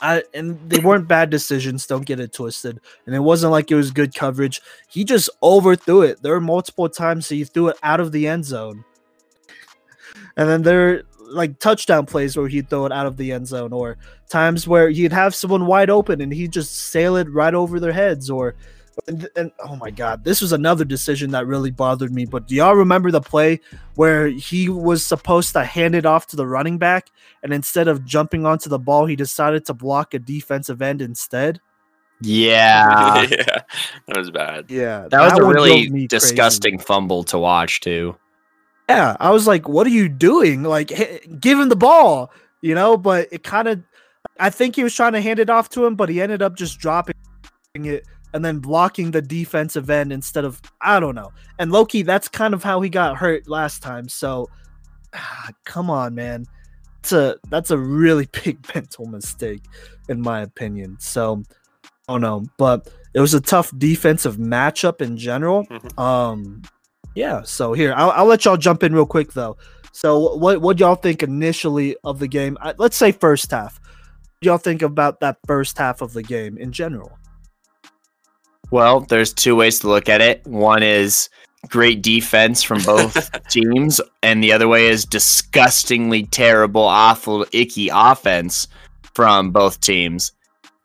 [0.00, 1.86] I, and they weren't bad decisions.
[1.86, 2.80] Don't get it twisted.
[3.06, 4.60] And it wasn't like it was good coverage.
[4.88, 6.22] He just overthrew it.
[6.22, 8.84] There were multiple times he threw it out of the end zone.
[10.36, 13.48] And then there are like touchdown plays where he'd throw it out of the end
[13.48, 13.96] zone, or
[14.28, 17.92] times where he'd have someone wide open and he'd just sail it right over their
[17.92, 18.54] heads, or
[19.08, 22.26] and, and oh my god, this was another decision that really bothered me.
[22.26, 23.60] But do y'all remember the play
[23.94, 27.10] where he was supposed to hand it off to the running back,
[27.42, 31.60] and instead of jumping onto the ball, he decided to block a defensive end instead?
[32.20, 33.22] Yeah.
[33.30, 33.62] yeah,
[34.06, 34.66] that was bad.
[34.70, 36.08] Yeah, That was a really drove me crazy.
[36.08, 38.16] disgusting fumble to watch too.
[38.88, 40.62] Yeah, I was like, "What are you doing?
[40.62, 40.88] Like,
[41.40, 43.82] give him the ball, you know?" But it kind of,
[44.38, 46.56] I think he was trying to hand it off to him, but he ended up
[46.56, 47.14] just dropping
[47.74, 51.32] it and then blocking the defensive end instead of I don't know.
[51.58, 54.08] And Loki, that's kind of how he got hurt last time.
[54.08, 54.48] So,
[55.14, 56.46] ah, come on, man,
[56.96, 59.62] that's a that's a really big mental mistake,
[60.08, 60.96] in my opinion.
[61.00, 61.42] So,
[62.08, 65.64] oh no, but it was a tough defensive matchup in general.
[65.66, 65.98] Mhm.
[65.98, 66.62] Um,
[67.14, 67.42] yeah.
[67.42, 69.56] So here, I'll, I'll let y'all jump in real quick though.
[69.92, 72.56] So what what y'all think initially of the game?
[72.60, 73.80] I, let's say first half.
[73.80, 77.18] What y'all think about that first half of the game in general?
[78.70, 80.46] Well, there's two ways to look at it.
[80.46, 81.28] One is
[81.68, 88.68] great defense from both teams, and the other way is disgustingly terrible, awful, icky offense
[89.14, 90.32] from both teams.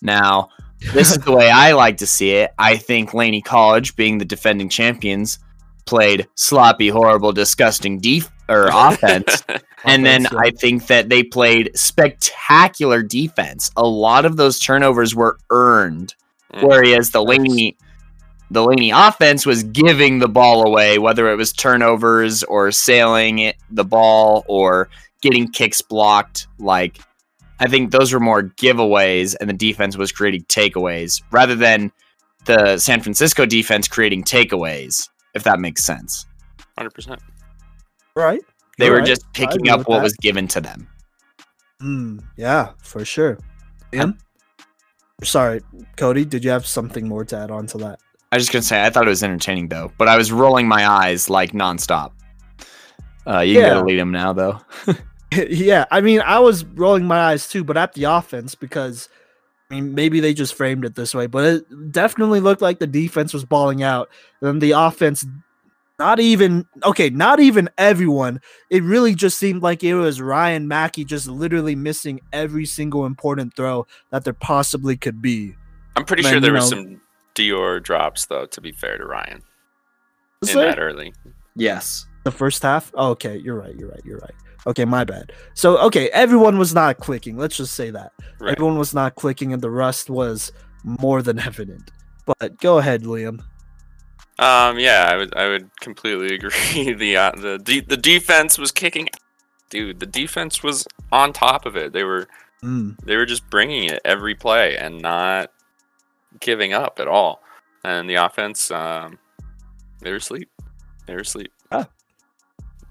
[0.01, 0.49] Now,
[0.93, 2.53] this is the way I like to see it.
[2.59, 5.39] I think Laney College, being the defending champions,
[5.87, 9.43] played sloppy, horrible, disgusting def or offense.
[9.83, 10.27] And then.
[10.27, 13.71] I think that they played spectacular defense.
[13.77, 16.13] A lot of those turnovers were earned,
[16.53, 16.65] Mm.
[16.67, 17.75] whereas the Laney
[18.49, 23.57] the Laney offense was giving the ball away, whether it was turnovers or sailing it,
[23.69, 24.87] the ball or
[25.21, 26.47] getting kicks blocked.
[26.57, 26.99] Like
[27.59, 31.91] I think those were more giveaways, and the defense was creating takeaways rather than
[32.45, 35.09] the San Francisco defense creating takeaways.
[35.37, 36.25] If that makes sense,
[36.77, 37.21] Hundred percent.
[38.15, 38.41] right.
[38.79, 39.07] they You're were right.
[39.07, 40.03] just picking up what that.
[40.03, 40.87] was given to them.
[41.81, 43.37] Mm, yeah, for sure.
[43.93, 44.17] Liam?
[45.23, 45.61] Sorry,
[45.95, 47.99] Cody, did you have something more to add on to that?
[48.31, 50.67] I was just gonna say I thought it was entertaining though, but I was rolling
[50.67, 52.11] my eyes like nonstop.
[53.25, 53.69] Uh, you Yeah.
[53.69, 54.59] gotta lead him now though.
[55.49, 59.09] yeah, I mean, I was rolling my eyes too, but at the offense because
[59.69, 62.87] I mean, maybe they just framed it this way, but it definitely looked like the
[62.87, 64.09] defense was balling out,
[64.41, 65.25] and then the offense,
[65.99, 68.39] not even okay, not even everyone.
[68.69, 73.55] It really just seemed like it was Ryan Mackey just literally missing every single important
[73.55, 75.55] throw that there possibly could be.
[75.97, 77.01] I'm pretty Man, sure there you was some
[77.35, 78.45] Dior drops though.
[78.45, 79.41] To be fair to Ryan,
[80.39, 81.13] Was in that early.
[81.55, 82.05] yes.
[82.23, 82.91] the first half.
[82.93, 83.75] Oh, okay, you're right.
[83.75, 84.01] You're right.
[84.05, 84.35] You're right.
[84.67, 85.31] Okay, my bad.
[85.55, 87.37] So okay, everyone was not clicking.
[87.37, 88.11] Let's just say that.
[88.39, 88.51] Right.
[88.51, 90.51] Everyone was not clicking, and the rust was
[90.83, 91.89] more than evident.
[92.25, 93.41] But go ahead, Liam.
[94.39, 96.93] Um, yeah, I would I would completely agree.
[96.93, 99.07] the uh, the de- the defense was kicking,
[99.69, 99.99] dude.
[99.99, 101.93] The defense was on top of it.
[101.93, 102.27] They were
[102.63, 105.51] Mm, they were just bringing it every play and not
[106.39, 107.41] giving up at all.
[107.83, 109.19] And the offense, um,
[110.01, 110.49] they were asleep.
[111.05, 111.51] They were asleep.
[111.71, 111.87] Ah.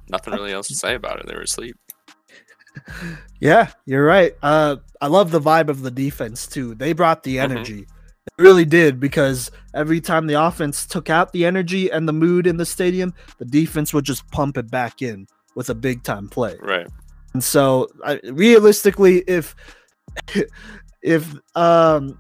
[0.08, 1.26] Nothing really else to say about it.
[1.26, 1.76] They were asleep.
[3.40, 4.34] Yeah, you're right.
[4.42, 6.74] Uh, I love the vibe of the defense too.
[6.74, 7.42] They brought the Mhm.
[7.42, 7.86] energy.
[8.36, 12.46] They really did because every time the offense took out the energy and the mood
[12.46, 16.28] in the stadium, the defense would just pump it back in with a big time
[16.28, 16.56] play.
[16.60, 16.86] Right.
[17.34, 19.54] And so, I, realistically, if
[21.02, 22.18] if um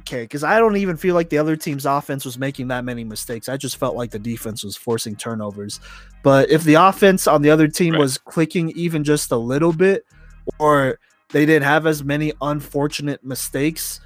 [0.00, 3.04] okay, because I don't even feel like the other team's offense was making that many
[3.04, 3.48] mistakes.
[3.48, 5.80] I just felt like the defense was forcing turnovers.
[6.22, 8.00] But if the offense on the other team Right.
[8.00, 10.04] was clicking even just a little bit,
[10.58, 10.98] or
[11.30, 14.00] they didn't have as many unfortunate mistakes,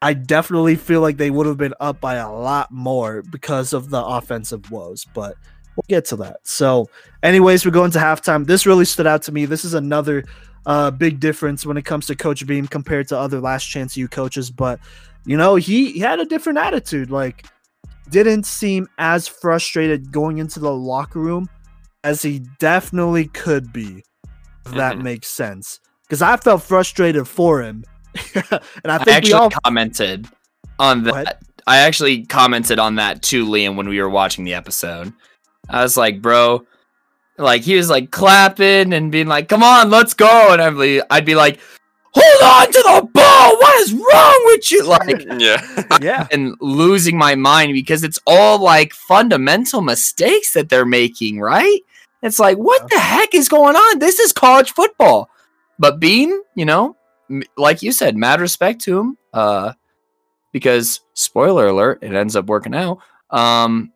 [0.00, 3.90] I definitely feel like they would have been up by a lot more because of
[3.90, 5.06] the offensive woes.
[5.12, 5.36] But
[5.76, 6.38] we'll get to that.
[6.44, 6.88] So,
[7.22, 8.46] anyways, we're going to halftime.
[8.46, 9.44] This really stood out to me.
[9.44, 10.24] This is another
[10.66, 14.06] uh, big difference when it comes to Coach Beam compared to other Last Chance U
[14.06, 14.50] coaches.
[14.50, 14.78] But
[15.24, 17.10] you know, he, he had a different attitude.
[17.10, 17.46] Like,
[18.10, 21.48] didn't seem as frustrated going into the locker room
[22.04, 24.04] as he definitely could be.
[24.66, 25.02] If that Mhm.
[25.02, 25.80] makes sense.
[26.02, 27.84] Because I felt frustrated for him,
[28.34, 28.44] and
[28.84, 29.50] I I, think we actually all.
[29.64, 30.28] commented
[30.78, 31.40] on that.
[31.66, 35.12] I actually commented on that too, Liam, when we were watching the episode.
[35.68, 36.64] I was like, bro,
[37.38, 41.00] like he was like clapping and being like, "Come on, let's go," and I'd be,
[41.10, 41.58] I'd be like,
[42.14, 43.56] "Hold on to the ball!
[43.58, 45.66] What is wrong with you?" Like, Yeah.
[46.00, 51.80] Yeah, and losing my mind because it's all like fundamental mistakes that they're making, right?
[52.22, 53.98] It's like, what the heck is going on?
[53.98, 55.28] This is college football.
[55.78, 56.96] But Beam, you know,
[57.28, 59.18] m- like you said, mad respect to him.
[59.32, 59.72] Uh,
[60.52, 62.98] because spoiler alert, it ends up working out.
[63.30, 63.92] Um,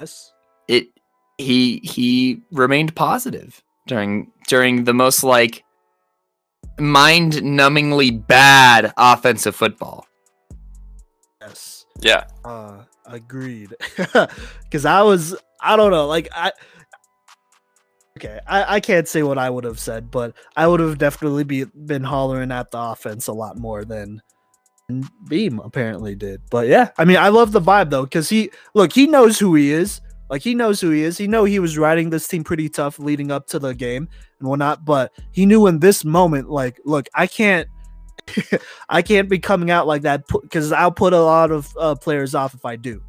[0.00, 0.32] yes.
[0.68, 0.88] it
[1.38, 5.64] he he remained positive during during the most like
[6.78, 10.06] mind-numbingly bad offensive football.
[11.40, 11.86] yes.
[12.00, 12.24] yeah.
[12.44, 13.74] Uh, agreed.
[14.64, 16.52] Because I was, I don't know, like I.
[18.18, 21.44] Okay, I, I can't say what I would have said, but I would have definitely
[21.44, 24.22] be been hollering at the offense a lot more than
[24.88, 26.42] than Beam apparently did.
[26.50, 29.54] But yeah, I mean, I love the vibe though, because he look, he knows who
[29.54, 30.00] he is.
[30.32, 31.18] Like he knows who he is.
[31.18, 34.08] He know he was riding this team pretty tough leading up to the game
[34.40, 34.82] and whatnot.
[34.82, 37.68] But he knew in this moment, like, look, I can't,
[38.88, 42.34] I can't be coming out like that because I'll put a lot of uh, players
[42.34, 42.92] off if I do.
[42.92, 43.02] You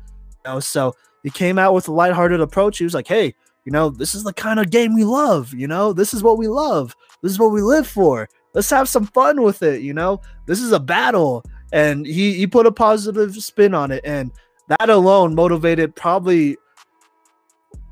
[0.43, 2.77] know, so he came out with a lighthearted approach.
[2.77, 3.33] He was like, "Hey,
[3.63, 5.53] you know, this is the kind of game we love.
[5.53, 6.93] You know, this is what we love.
[7.21, 8.27] This is what we live for.
[8.53, 9.81] Let's have some fun with it.
[9.81, 14.01] You know, this is a battle." And he he put a positive spin on it,
[14.03, 14.29] and
[14.67, 16.57] that alone motivated probably,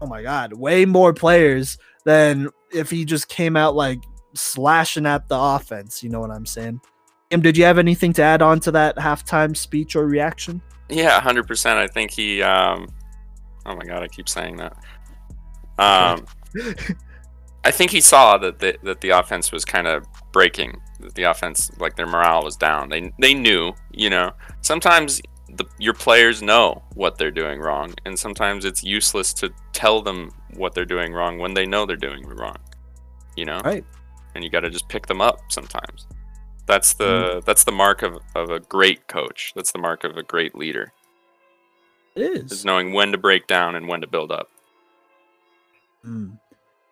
[0.02, 4.00] oh my god, way more players than if he just came out like
[4.34, 6.04] slashing at the offense.
[6.04, 6.82] You know what I'm saying?
[7.30, 10.62] Em, did you have anything to add on to that halftime speech or reaction?
[10.89, 11.80] Yeah, hundred percent.
[11.80, 12.41] I think he.
[12.41, 12.88] Um,
[13.66, 14.74] oh my god, I keep saying that.
[15.78, 16.26] Um,
[17.64, 20.82] I think he saw that the, that the offense was kind of breaking.
[20.99, 22.89] That the offense, like their morale was down.
[22.89, 24.32] They they knew, you know.
[24.62, 25.22] Sometimes
[25.58, 30.32] the, your players know what they're doing wrong, and sometimes it's useless to tell them
[30.56, 32.58] what they're doing wrong when they know they're doing wrong.
[33.36, 33.86] You know, Right.
[34.36, 36.08] and you got to just pick them up sometimes.
[36.68, 39.52] That's the that's the mark of, of a great coach.
[39.56, 40.91] That's the mark of a great leader.
[42.16, 42.66] It is is.
[42.66, 44.49] knowing when to break down and when to build up.
[46.06, 46.38] Mm.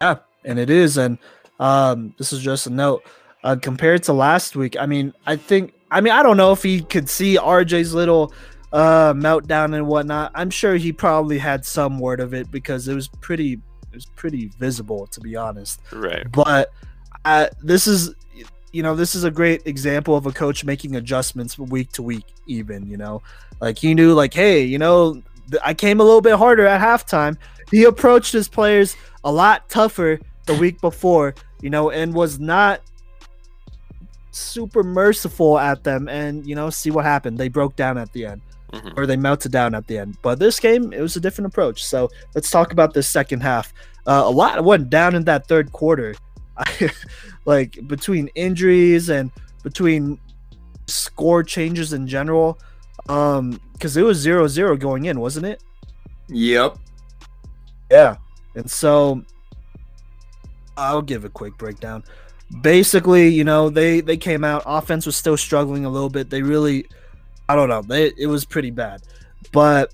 [0.02, 0.98] Yeah, and it is.
[0.98, 1.18] And
[1.60, 3.04] um, this is just a note.
[3.44, 6.64] Uh, compared to last week, I mean, I think, I mean, I don't know if
[6.64, 8.34] he could see RJ's little
[8.72, 10.32] uh, meltdown and whatnot.
[10.36, 14.06] I'm sure he probably had some word of it because it was pretty, it was
[14.16, 15.82] pretty visible, to be honest.
[15.92, 16.30] Right.
[16.32, 16.72] But
[17.26, 18.14] uh, this is
[18.72, 22.26] you know, this is a great example of a coach making adjustments week to week,
[22.48, 23.22] even, you know,
[23.60, 25.22] like he knew, like, hey, you know,
[25.64, 27.38] I came a little bit harder at halftime.
[27.72, 32.82] He approached his players a lot tougher the week before, you know, and was not
[34.32, 36.08] super merciful at them.
[36.08, 37.38] And, you know, see what happened.
[37.38, 38.42] They broke down at the end.
[38.74, 39.00] Mm-hmm.
[39.00, 40.18] Or they melted down at the end.
[40.22, 41.84] But this game, it was a different approach.
[41.84, 43.74] So let's talk about this second half.
[44.06, 46.14] Uh, a lot went down in that third quarter.
[47.46, 49.32] like between injuries and
[49.64, 50.20] between
[50.88, 52.60] score changes in general.
[53.08, 55.64] Um, because it was zero zero going in, wasn't it?
[56.28, 56.78] Yep.
[57.90, 58.18] Yeah.
[58.56, 59.24] And so
[60.78, 62.04] I'll give a quick breakdown.
[62.62, 64.64] Basically, you know, they they came out.
[64.66, 66.30] Offense was still struggling a little bit.
[66.30, 66.88] They really,
[67.48, 67.82] I don't know.
[67.82, 69.02] They, it was pretty bad,
[69.52, 69.94] but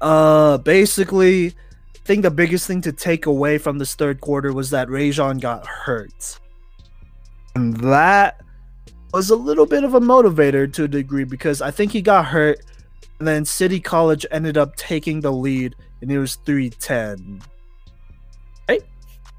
[0.00, 4.70] uh, basically, I think the biggest thing to take away from this third quarter was
[4.70, 6.40] that Rejzohn got hurt,
[7.54, 8.40] and that
[9.12, 12.26] was a little bit of a motivator to a degree because I think he got
[12.26, 12.60] hurt,
[13.20, 17.40] and then City College ended up taking the lead, and it was three ten.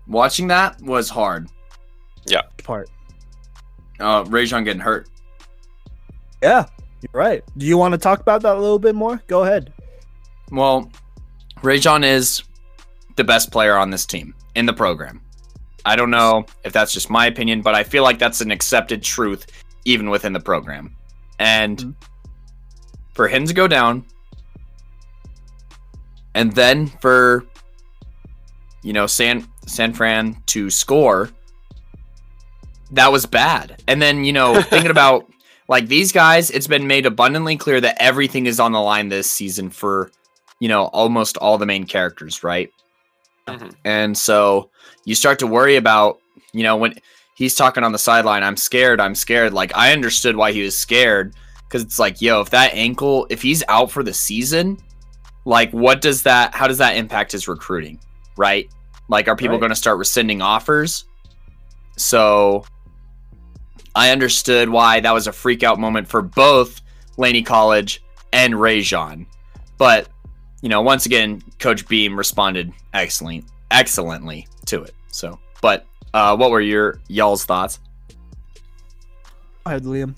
[0.07, 1.47] Watching that was hard.
[2.25, 2.41] Yeah.
[2.63, 2.89] Part.
[3.99, 5.09] Uh, Rejzohn getting hurt.
[6.41, 6.65] Yeah,
[7.01, 7.43] you're right.
[7.57, 9.21] Do you want to talk about that a little bit more?
[9.27, 9.71] Go ahead.
[10.51, 10.91] Well,
[11.61, 12.43] Rejzohn is
[13.15, 15.21] the best player on this team in the program.
[15.85, 19.03] I don't know if that's just my opinion, but I feel like that's an accepted
[19.03, 19.47] truth
[19.85, 20.95] even within the program.
[21.39, 21.91] And mm-hmm.
[23.13, 24.05] for him to go down,
[26.33, 27.45] and then for
[28.83, 31.29] you know San San Fran to score,
[32.91, 33.81] that was bad.
[33.87, 35.29] And then, you know, thinking about
[35.67, 39.29] like these guys, it's been made abundantly clear that everything is on the line this
[39.29, 40.11] season for,
[40.59, 42.69] you know, almost all the main characters, right?
[43.47, 43.69] Mm-hmm.
[43.85, 44.69] And so
[45.05, 46.19] you start to worry about,
[46.53, 46.95] you know, when
[47.35, 49.53] he's talking on the sideline, I'm scared, I'm scared.
[49.53, 51.33] Like I understood why he was scared
[51.67, 54.77] because it's like, yo, if that ankle, if he's out for the season,
[55.45, 57.99] like what does that, how does that impact his recruiting,
[58.37, 58.69] right?
[59.07, 59.61] Like, are people right.
[59.61, 61.05] going to start rescinding offers?
[61.97, 62.63] So
[63.95, 66.81] I understood why that was a freak out moment for both
[67.17, 69.25] Laney College and Rejzohn.
[69.77, 70.07] But,
[70.61, 74.93] you know, once again, Coach Beam responded excellent, excellently to it.
[75.11, 77.79] So, but uh, what were your y'all's thoughts?
[79.65, 80.15] Go ahead, Liam.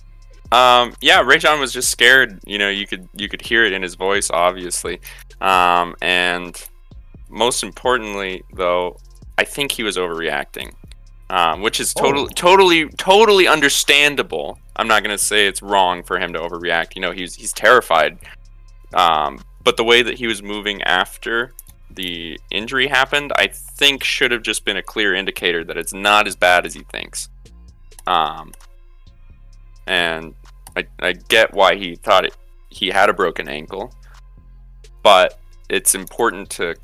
[0.51, 2.39] Um, yeah, Rejzohn was just scared.
[2.45, 5.01] You know, you could you could hear it in his voice, obviously.
[5.41, 6.55] Um, and
[7.29, 8.97] most importantly, though,
[9.37, 10.73] I think he was overreacting,
[11.33, 12.33] um, which is totally, oh.
[12.35, 14.59] totally, totally understandable.
[14.75, 16.95] I'm not gonna say it's wrong for him to overreact.
[16.95, 18.19] You know, he's he's terrified.
[18.93, 21.53] Um, but the way that he was moving after
[21.89, 26.27] the injury happened, I think should have just been a clear indicator that it's not
[26.27, 27.29] as bad as he thinks.
[28.05, 28.53] Um,
[29.87, 30.35] and
[30.77, 32.37] I, I get why he thought it,
[32.69, 33.91] he had a broken ankle,
[35.01, 36.75] but it's important to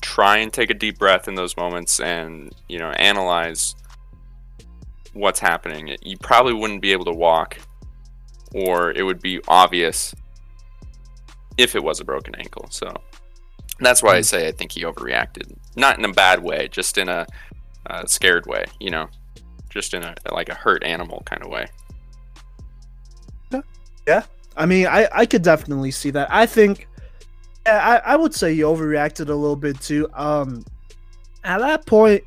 [0.00, 3.74] try and take a deep breath in those moments and you know analyze
[5.12, 5.96] what's happening.
[6.02, 7.58] You probably wouldn't be able to walk
[8.54, 10.14] or it would be obvious
[11.56, 12.66] if it was a broken ankle.
[12.70, 12.94] So
[13.78, 14.22] that's why i hmm.
[14.22, 15.54] say i think he overreacted.
[15.76, 17.26] Not in a bad way just in a,
[17.86, 19.08] a scared way you know
[19.68, 21.66] just in a like a hurt animal kind of way.
[24.06, 24.24] Yeah.
[24.56, 26.28] I mean i i could definitely see that.
[26.30, 26.88] I think
[27.70, 30.08] I, I would say he overreacted a little bit too.
[30.14, 30.64] Um,
[31.44, 32.24] at that point,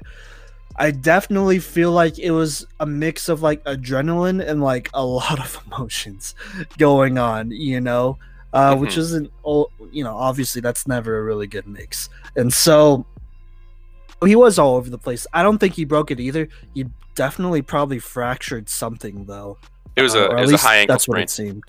[0.75, 5.39] I definitely feel like it was a mix of like adrenaline and like a lot
[5.39, 6.35] of emotions
[6.77, 8.17] going on, you know,
[8.53, 8.81] uh, mm-hmm.
[8.81, 9.31] which isn't,
[9.91, 12.09] you know, obviously that's never a really good mix.
[12.35, 13.05] And so
[14.25, 15.27] he was all over the place.
[15.33, 16.47] I don't think he broke it either.
[16.73, 16.85] He
[17.15, 19.57] definitely probably fractured something though.
[19.95, 21.13] It was a, uh, it was a high ankle that's sprain.
[21.13, 21.63] what it seemed.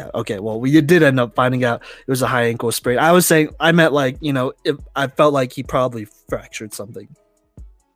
[0.00, 2.98] Okay, well, we did end up finding out it was a high ankle sprain.
[2.98, 6.74] I was saying I meant like you know if I felt like he probably fractured
[6.74, 7.08] something.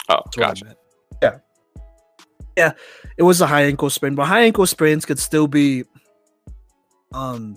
[0.08, 0.76] Oh, That's gotcha.
[1.22, 1.38] Yeah,
[2.56, 2.72] yeah,
[3.16, 5.84] it was a high ankle sprain, but high ankle sprains could still be
[7.12, 7.56] um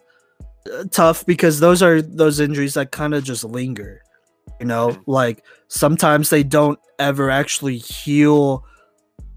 [0.92, 4.02] tough because those are those injuries that kind of just linger.
[4.60, 5.12] You know, mm-hmm.
[5.12, 8.66] like sometimes they don't ever actually heal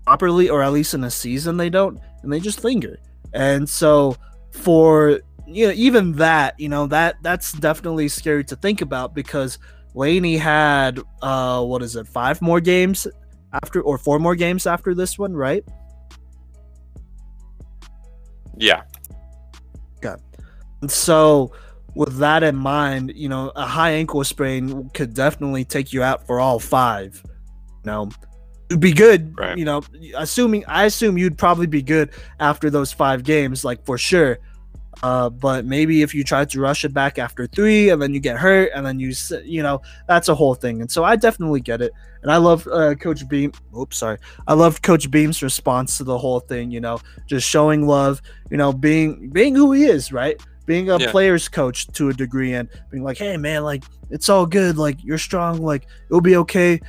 [0.05, 2.98] properly, or at least in a season they don't, and they just linger.
[3.32, 4.16] And so
[4.53, 9.59] for you know even that you know that that's definitely scary to think about because
[9.94, 13.07] Laney had uh what is it five more games
[13.53, 15.64] after or four more games after this one right?
[18.57, 18.82] Yeah.
[19.98, 20.20] Okay.
[20.80, 21.53] And so
[21.94, 26.26] with that in mind you know a high ankle sprain could definitely take you out
[26.26, 28.09] for all five you know
[28.79, 29.57] be good, Right.
[29.59, 29.83] you know.
[30.17, 32.11] Assuming I assume you'd probably be good
[32.41, 34.39] after those five games, like for sure.
[35.03, 38.21] Uh, but maybe if you try to rush it back after three, and then you
[38.21, 39.13] get hurt, and then you,
[39.45, 40.81] you know, that's a whole thing.
[40.81, 41.93] And so I definitely get it,
[42.23, 43.53] and I love uh, Coach Beam.
[43.77, 44.19] Oops, sorry.
[44.47, 46.71] I love Coach Beam's response to the whole thing.
[46.71, 48.23] You know, just showing love.
[48.51, 50.41] You know, being being who he is, right?
[50.67, 51.11] Being a Yeah.
[51.11, 54.77] player's coach to a degree, and being like, hey man, like it's all good.
[54.79, 55.61] Like you're strong.
[55.63, 56.81] Like it'll be okay.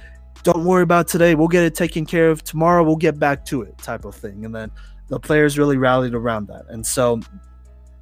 [0.43, 1.35] Don't worry about today.
[1.35, 2.83] We'll get it taken care of tomorrow.
[2.83, 4.43] We'll get back to it, type of thing.
[4.45, 4.71] And then
[5.07, 6.65] the players really rallied around that.
[6.69, 7.21] And so,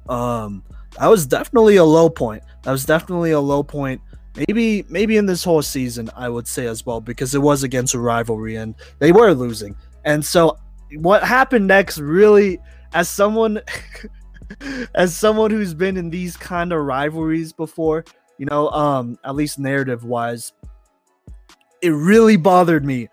[0.08, 0.64] um,
[0.98, 2.42] that was definitely a low point.
[2.62, 4.00] That was definitely a low point.
[4.36, 7.94] Maybe, maybe in this whole season, I would say as well, because it was against
[7.94, 9.76] a rivalry and they were losing.
[10.04, 10.58] And so,
[10.96, 12.58] what happened next really,
[12.92, 13.60] as someone,
[14.94, 18.04] as someone who's been in these kind of rivalries before,
[18.38, 20.52] you know, um, at least narrative wise,
[21.82, 23.08] it really bothered me.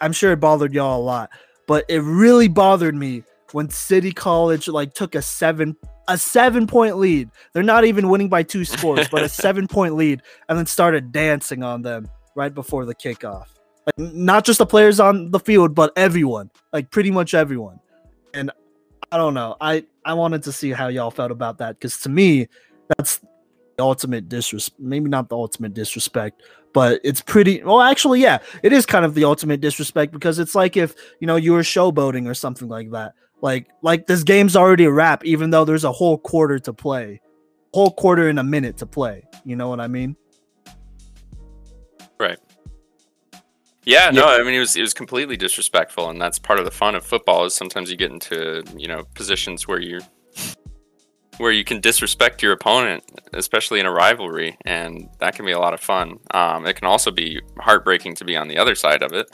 [0.00, 1.30] I'm sure it bothered y'all a lot,
[1.66, 3.22] but it really bothered me
[3.52, 5.76] when City College like took a seven
[6.08, 7.30] a seven point lead.
[7.52, 11.12] They're not even winning by two scores, but a seven point lead, and then started
[11.12, 13.46] dancing on them right before the kickoff.
[13.86, 17.80] Like not just the players on the field, but everyone, like pretty much everyone.
[18.34, 18.50] And
[19.10, 19.56] I don't know.
[19.60, 22.48] I I wanted to see how y'all felt about that because to me,
[22.96, 23.20] that's
[23.76, 24.80] the ultimate disrespect.
[24.80, 26.42] Maybe not the ultimate disrespect,
[26.72, 27.62] but it's pretty.
[27.62, 31.26] Well, actually, yeah, it is kind of the ultimate disrespect because it's like if you
[31.26, 33.14] know you were showboating or something like that.
[33.40, 37.20] Like like this game's already a wrap, even though there's a whole quarter to play,
[37.74, 39.24] whole quarter in a minute to play.
[39.44, 40.16] You know what I mean?
[42.20, 42.38] Right
[43.84, 46.70] yeah, no, I mean it was it was completely disrespectful, and that's part of the
[46.70, 47.44] fun of football.
[47.44, 50.00] Is sometimes you get into you know positions where you
[51.38, 53.02] where you can disrespect your opponent,
[53.32, 56.18] especially in a rivalry, and that can be a lot of fun.
[56.32, 59.30] Um, it can also be heartbreaking to be on the other side of it,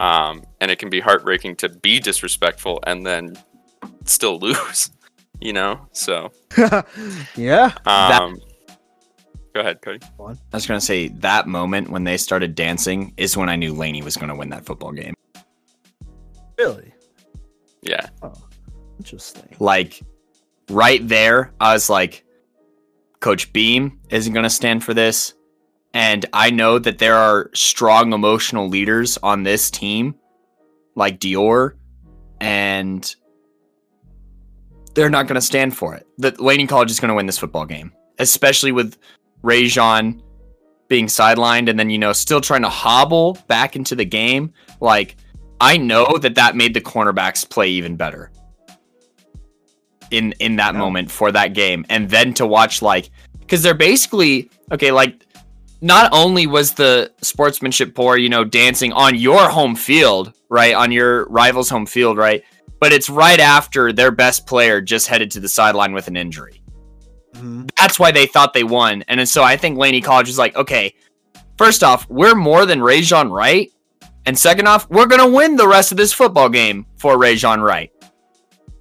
[0.00, 3.36] um, and it can be heartbreaking to be disrespectful and then
[4.04, 4.90] still lose.
[5.40, 6.30] You know, so
[7.36, 7.74] yeah.
[7.86, 8.40] um,
[9.52, 9.98] go ahead, Cody.
[10.20, 14.00] I was gonna say that moment when they started dancing is when I knew Laney
[14.00, 15.14] was gonna win that football game.
[16.56, 16.94] Really
[17.82, 18.06] Yeah,
[18.98, 19.56] interesting.
[19.58, 20.00] Like
[20.70, 22.24] right there, I was like,
[23.20, 25.34] Coach Beam isn't gonna stand for this.
[25.92, 30.16] And I know that there are strong emotional leaders on this team,
[30.96, 31.74] like Dior,
[32.40, 33.14] and
[34.94, 36.06] they're not gonna stand for it.
[36.18, 37.92] The Laney College is gonna win this football game.
[38.18, 38.96] Especially with
[39.42, 40.20] Rejzohn
[40.88, 45.16] being sidelined and then you know still trying to hobble back into the game like
[45.60, 48.30] i know that that made the cornerbacks play even better
[50.16, 50.78] in in that Yeah.
[50.80, 53.10] moment for that game and then to watch like
[53.40, 55.26] because they're basically okay like
[55.80, 60.90] not only was the sportsmanship poor you know dancing on your home field right on
[60.92, 62.42] your rival's home field right
[62.80, 66.60] but it's right after their best player just headed to the sideline with an injury
[67.34, 67.68] Mhm.
[67.76, 69.02] that's why they thought they won.
[69.08, 70.94] And so I think Laney College was like, okay,
[71.58, 73.72] first off, we're more than Rejzohn Wright.
[74.24, 77.60] And second off, we're going to win the rest of this football game for Rejzohn
[77.60, 77.90] Wright.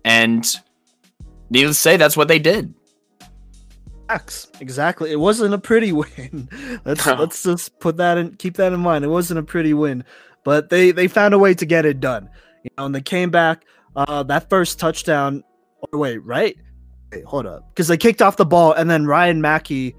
[0.05, 0.45] And
[1.53, 2.73] needless to say, that's what they did.
[4.59, 5.11] Exactly.
[5.11, 6.49] It wasn't a pretty win.
[6.85, 7.13] let's No.
[7.15, 9.05] let's just put that in keep that in mind.
[9.05, 10.03] It wasn't a pretty win,
[10.43, 12.29] but they they found a way to get it done.
[12.63, 13.65] You know, and they came back.
[13.95, 15.43] Uh, that first touchdown.
[15.91, 16.57] Or wait, right?
[17.11, 19.95] Wait, hold up, because they kicked off the ball, and then Ryan Mackey,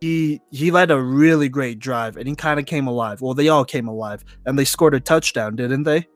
[0.00, 3.20] he he led a really great drive, and he kind of came alive.
[3.20, 6.06] Well, they all came alive, and they scored a touchdown, didn't they?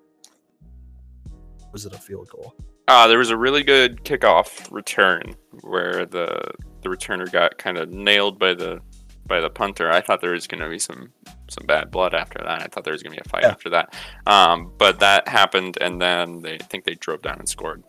[1.72, 2.55] Was it a field goal?
[2.89, 6.51] Uh, there was a really good kickoff return where the
[6.83, 8.80] the returner got kind of nailed by the
[9.26, 9.91] by the punter.
[9.91, 11.12] I thought there was going to be some
[11.49, 12.62] some bad blood after that.
[12.62, 13.51] I thought there was going to be a fight Yeah.
[13.51, 13.95] after that.
[14.26, 17.83] Um, but that happened, and then they I think they drove down and scored.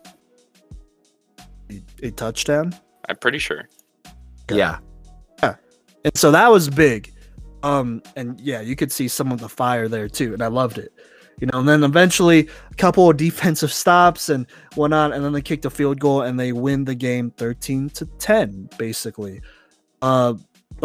[1.70, 2.74] A, a touchdown.
[3.08, 3.68] I'm pretty sure.
[4.44, 4.58] Okay.
[4.58, 4.78] Yeah.
[5.42, 7.10] and so that was big
[7.62, 10.76] um and yeah you could see some of the fire there too and i loved
[10.76, 10.92] it
[11.40, 15.42] you know and then eventually a couple of defensive stops and whatnot and then they
[15.42, 19.40] kicked a field goal and they win the game 13 to 10 basically.
[20.02, 20.34] Uh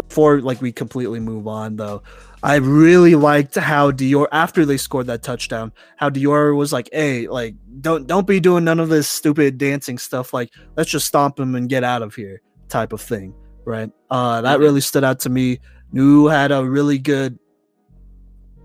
[0.08, 2.00] before like we completely move on though
[2.44, 7.26] i really liked how dior after they scored that touchdown how dior was like hey
[7.26, 11.38] like don't don't be doing none of this stupid dancing stuff like let's just stomp
[11.40, 13.34] him and get out of here type of thing
[13.64, 13.90] right?
[14.10, 14.62] Uh that Mhm.
[14.62, 15.58] really stood out to me.
[15.92, 17.36] New had a really good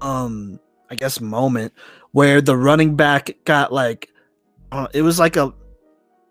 [0.02, 0.60] um
[0.90, 1.74] I guess moment
[2.12, 4.10] where the running back got like
[4.72, 5.54] uh, it was like a,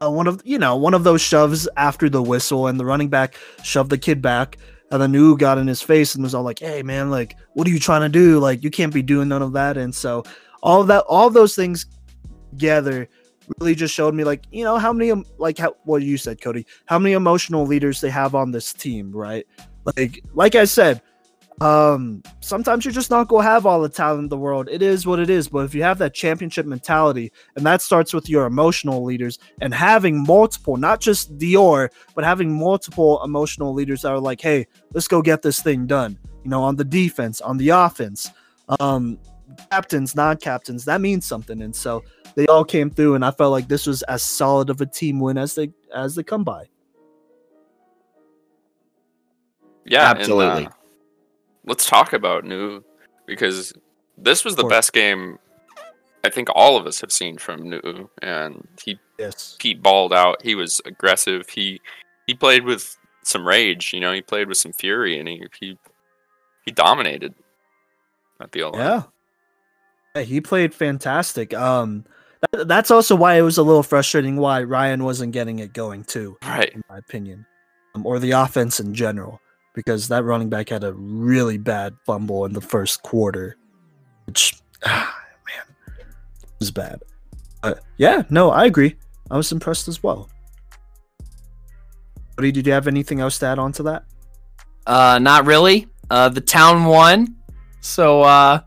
[0.01, 3.09] a one of you know one of those shoves after the whistle and the running
[3.09, 4.59] back shoved the kid back
[4.91, 7.67] and the new got in his face and was all like hey man like what
[7.67, 8.39] are you trying to do?
[8.39, 9.77] Like you can't be doing none of that.
[9.77, 10.25] And so
[10.63, 11.87] all that, all those things
[12.51, 13.09] together
[13.59, 16.65] really just showed me like you know how many like how what you said cody
[16.87, 19.47] how many emotional leaders they have on this team right?
[19.97, 21.03] Like like i said
[21.61, 24.69] um sometimes you're just not gonna have all the talent in the world.
[24.69, 28.13] It is what it is but if you have that championship mentality and that starts
[28.13, 34.03] with your emotional leaders and having multiple not just dior but having multiple emotional leaders
[34.03, 37.41] that are like hey let's go get this thing done you know on the defense
[37.41, 38.31] on the offense
[38.81, 39.17] um
[39.71, 41.63] captains non-captains that means something.
[41.63, 42.03] And so
[42.35, 45.21] they all came through and i felt like this was as solid of a team
[45.21, 46.65] win as they as they come by.
[49.85, 50.67] Yeah, and, Absolutely.
[50.67, 50.71] uh,
[51.67, 52.83] let's talk about New
[53.27, 53.73] because
[54.19, 55.39] this was the best game
[56.25, 60.41] I think all of us have seen from New, and he yes he balled out.
[60.43, 61.49] He was aggressive.
[61.49, 61.81] He
[62.27, 63.93] he played with some rage.
[63.93, 65.79] You know, he played with some fury, and he he
[66.65, 67.35] he dominated.
[68.41, 68.79] I feel like.
[68.79, 69.03] Yeah.
[70.17, 71.53] Yeah, he played fantastic.
[71.53, 72.05] Um,
[72.53, 76.05] that, that's also why it was a little frustrating why Ryan wasn't getting it going
[76.05, 76.71] too, Right.
[76.73, 77.45] in my opinion,
[77.95, 79.41] um, or the offense in general,
[79.75, 83.57] because that running back had a really bad fumble in the first quarter,
[84.27, 84.55] which,
[84.85, 86.07] ah, man,
[86.61, 87.03] was bad.
[87.63, 88.97] But yeah, no, I agree.
[89.31, 90.31] I was impressed as well.
[92.37, 94.05] Cody, did you have anything else to add on to that?
[94.87, 95.87] Uh, not really.
[96.11, 97.37] Uh, the town won,
[97.81, 98.61] so uh,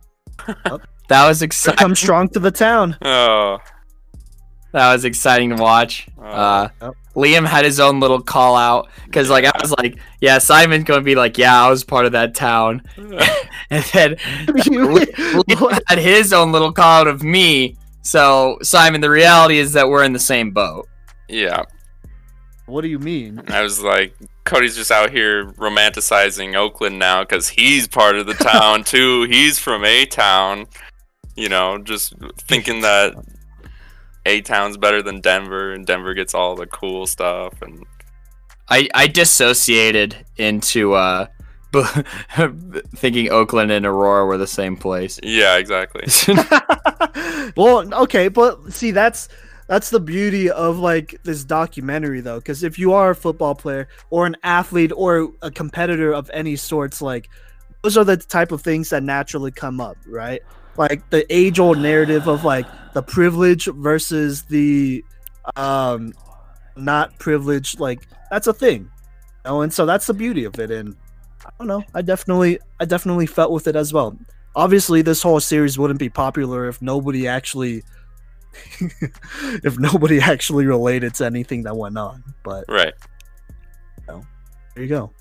[0.65, 0.79] Oh.
[1.09, 1.77] that was exciting.
[1.77, 2.97] come strong to the town.
[3.01, 3.57] Oh.
[4.77, 6.07] That was exciting to watch.
[6.19, 6.23] Oh.
[6.23, 6.93] Uh, Yep.
[7.15, 11.01] Liam had his own little call out because, like, I was like, "Yeah, Simon's gonna
[11.01, 12.83] be like, yeah, I was part of that town,"
[13.71, 14.15] and then
[14.45, 17.75] Liam had his own little call out of me.
[18.03, 20.87] So, Simon, the reality is that we're in the same boat.
[21.27, 21.63] yeah.
[22.67, 23.41] what do you mean?
[23.47, 24.13] I was like,
[24.43, 29.23] Cody's just out here romanticizing Oakland now because he's part of the town too.
[29.23, 30.67] He's from A Town,
[31.35, 32.13] you know, just
[32.47, 33.15] thinking that
[34.27, 37.61] A Town's better than Denver, and Denver gets all the cool stuff.
[37.61, 37.85] And
[38.69, 41.27] I I dissociated into uh,
[41.71, 41.83] b-
[42.95, 45.19] thinking Oakland and Aurora were the same place.
[45.23, 46.05] yeah, exactly.
[47.55, 49.29] well, okay, but see that's
[49.67, 53.87] that's the beauty of like this documentary though because if you are a football player
[54.09, 57.29] or an athlete or a competitor of any sorts like
[57.83, 60.41] those are the type of things that naturally come up right
[60.77, 65.03] like the age old narrative of like the privilege versus the
[65.55, 66.13] um
[66.75, 68.89] not privileged like that's a thing you
[69.45, 70.95] know and so that's the beauty of it and
[71.45, 74.17] i don't know i definitely i definitely felt with it as well
[74.55, 77.83] obviously this whole series wouldn't be popular if nobody actually
[79.63, 82.93] if nobody actually related to anything that went on but right.
[84.07, 85.11] there you go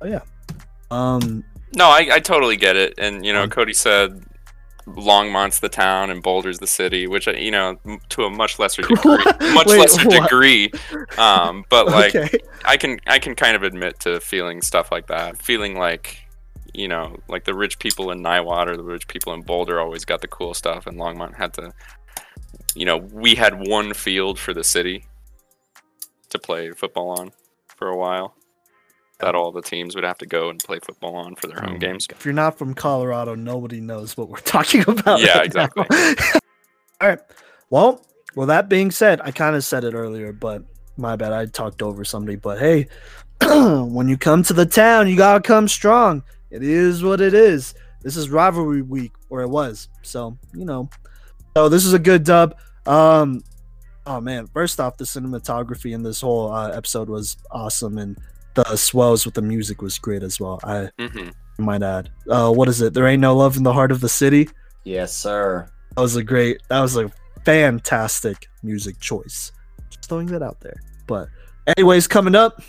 [0.00, 0.20] oh yeah
[0.90, 1.44] um
[1.74, 2.94] No, I, I totally get it.
[2.96, 4.24] And, you know, Um, Cody said
[4.96, 7.78] Longmont's the town and Boulder's the city, which, uh, you know,
[8.10, 9.16] to a much lesser degree.
[9.52, 10.22] much Wait, lesser what?
[10.22, 10.70] degree.
[11.16, 15.06] Um, but, like, okay I can I can kind of admit to feeling stuff like
[15.06, 15.40] that.
[15.40, 16.22] Feeling like
[16.74, 20.04] you know, like the rich people in Niwot or the rich people in Boulder always
[20.04, 21.72] got the cool stuff, and Longmont had to.
[22.74, 25.06] You know, we had one field for the city
[26.28, 27.32] to play football on
[27.66, 28.34] for a while.
[29.20, 31.72] That all the teams would have to go and play football on for their home
[31.74, 32.06] Um, games.
[32.10, 35.84] if you're not from colorado nobody knows what we're talking about Yeah, right exactly.
[35.90, 36.14] now.
[37.00, 37.18] all right
[37.70, 38.04] well
[38.36, 40.62] well that being said i kind of said it earlier but
[40.96, 42.86] my bad i talked over somebody but hey
[43.42, 47.74] when you come to the town you gotta come strong it is what it is
[48.02, 50.88] this is rivalry week or it was so you know
[51.56, 52.54] so this is a good dub
[52.86, 53.40] um
[54.06, 58.16] oh man first off the cinematography in this whole uh, episode was awesome and
[58.64, 61.28] the swells with the music was great as well i hmm
[61.58, 62.10] might add.
[62.30, 62.94] Uh what is it?
[62.94, 64.48] There ain't no love in the heart of the city?
[64.84, 65.68] Yes, sir.
[65.96, 67.10] that was a great that was a
[67.44, 69.52] fantastic music choice.
[69.90, 70.76] Just throwing that out there.
[71.06, 71.28] But
[71.76, 72.62] anyways coming up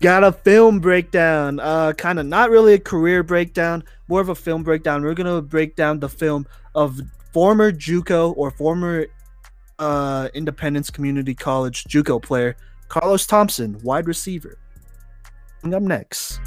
[0.00, 1.60] got a film breakdown.
[1.60, 5.02] Uh kind of not really a career breakdown more of a film breakdown.
[5.02, 7.00] We're gonna break down the film of
[7.32, 9.06] former juco or former
[9.78, 12.56] uh independence community college juco player
[12.90, 14.58] carlos thompson wide receiver
[15.62, 16.40] coming up next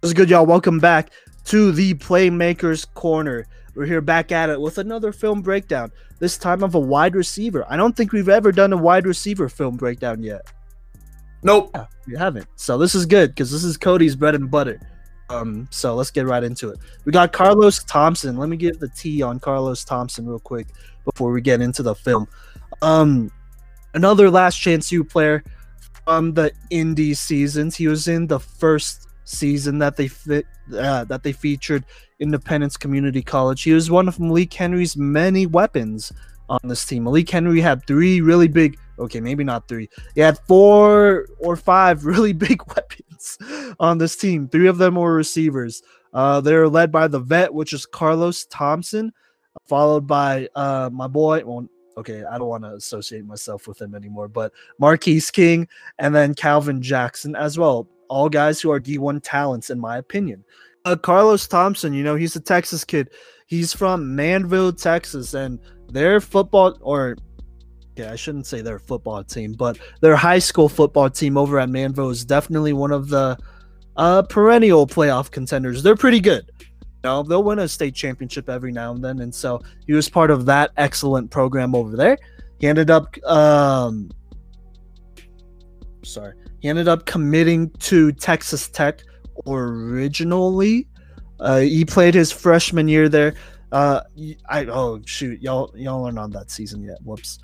[0.00, 0.46] What's good, y'all?
[0.46, 1.10] Welcome back
[1.44, 3.46] to the Playmakers Corner.
[3.74, 5.90] We're here back at it with another film breakdown.
[6.18, 7.64] This time of a wide receiver.
[7.68, 10.52] I don't think we've ever done a wide receiver film breakdown yet.
[11.42, 11.70] Nope.
[11.74, 12.46] Yeah, we haven't.
[12.56, 14.80] So this is good because this is Cody's bread and butter.
[15.28, 16.78] Um, so let's get right into it.
[17.04, 18.36] We got Carlos Thompson.
[18.36, 20.68] Let me give the T on Carlos Thompson real quick
[21.04, 22.28] before we get into the film.
[22.82, 23.30] Um,
[23.94, 25.42] another last chance U player
[26.04, 27.76] from the indie seasons.
[27.76, 31.84] He was in the first season that they fit uh, that they featured
[32.20, 33.62] Independence Community College.
[33.62, 36.12] He was one of Malik Henry's many weapons
[36.48, 37.04] on this team.
[37.04, 39.88] Malik Henry had three really big, okay, maybe not three.
[40.14, 43.38] He had four or five really big weapons
[43.80, 44.48] on this team.
[44.48, 45.82] Three of them were receivers.
[46.12, 49.12] Uh, they're led by the vet, which is Carlos Thompson,
[49.66, 51.42] followed by uh, my boy.
[51.44, 55.68] Well, okay, I don't want to associate myself with him anymore, but Marquise King
[55.98, 57.88] and then Calvin Jackson as well.
[58.08, 60.44] All guys who are D1 talents, in my opinion.
[60.84, 63.10] Uh, Carlos Thompson, you know, he's a Texas kid.
[63.46, 67.16] He's from Manvel, Texas, and their football, or
[67.96, 71.68] yeah, I shouldn't say their football team, but their high school football team over at
[71.68, 73.36] Manvel is definitely one of the
[73.96, 75.82] uh, perennial playoff contenders.
[75.82, 76.50] They're pretty good.
[76.60, 80.08] You know, they'll win a state championship every now and then, and so he was
[80.08, 82.16] part of that excellent program over there.
[82.60, 84.10] He ended up, um,
[86.02, 89.02] sorry, he ended up committing to Texas Tech
[89.46, 90.88] originally.
[91.40, 93.34] Uh, he played his freshman year there.
[93.72, 94.00] Uh,
[94.48, 96.98] I oh shoot, y'all y'all aren't on that season yet.
[97.02, 97.38] Whoops.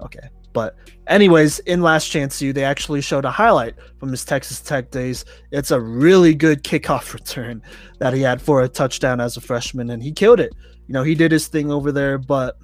[0.00, 0.76] Okay, but
[1.06, 5.24] anyways, in Last Chance U, they actually showed a highlight from his Texas Tech days.
[5.50, 7.62] It's a really good kickoff return
[7.98, 10.52] that he had for a touchdown as a freshman, and he killed it.
[10.86, 12.56] You know, he did his thing over there, but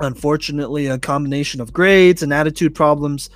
[0.00, 3.30] unfortunately, a combination of grades and attitude problems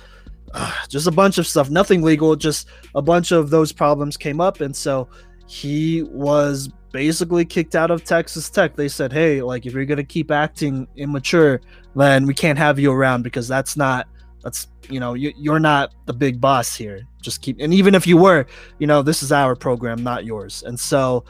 [0.53, 4.41] uh, just a bunch of stuff, nothing legal, just a bunch of those problems came
[4.41, 4.61] up.
[4.61, 5.07] And so
[5.47, 8.75] he was basically kicked out of Texas Tech.
[8.75, 11.61] They said, hey, like, if you're going to keep acting immature,
[11.95, 14.07] then we can't have you around because that's not,
[14.43, 17.07] that's, you know, you, you're not the big boss here.
[17.21, 18.45] Just keep, and even if you were,
[18.79, 20.63] you know, this is our program, not yours.
[20.63, 21.23] And so,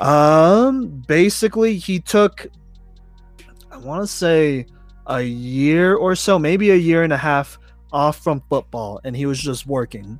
[0.00, 2.46] um, basically, he took,
[3.70, 4.66] I want to say,
[5.08, 7.58] a year or so, maybe a year and a half
[7.92, 10.18] off from football and he was just working.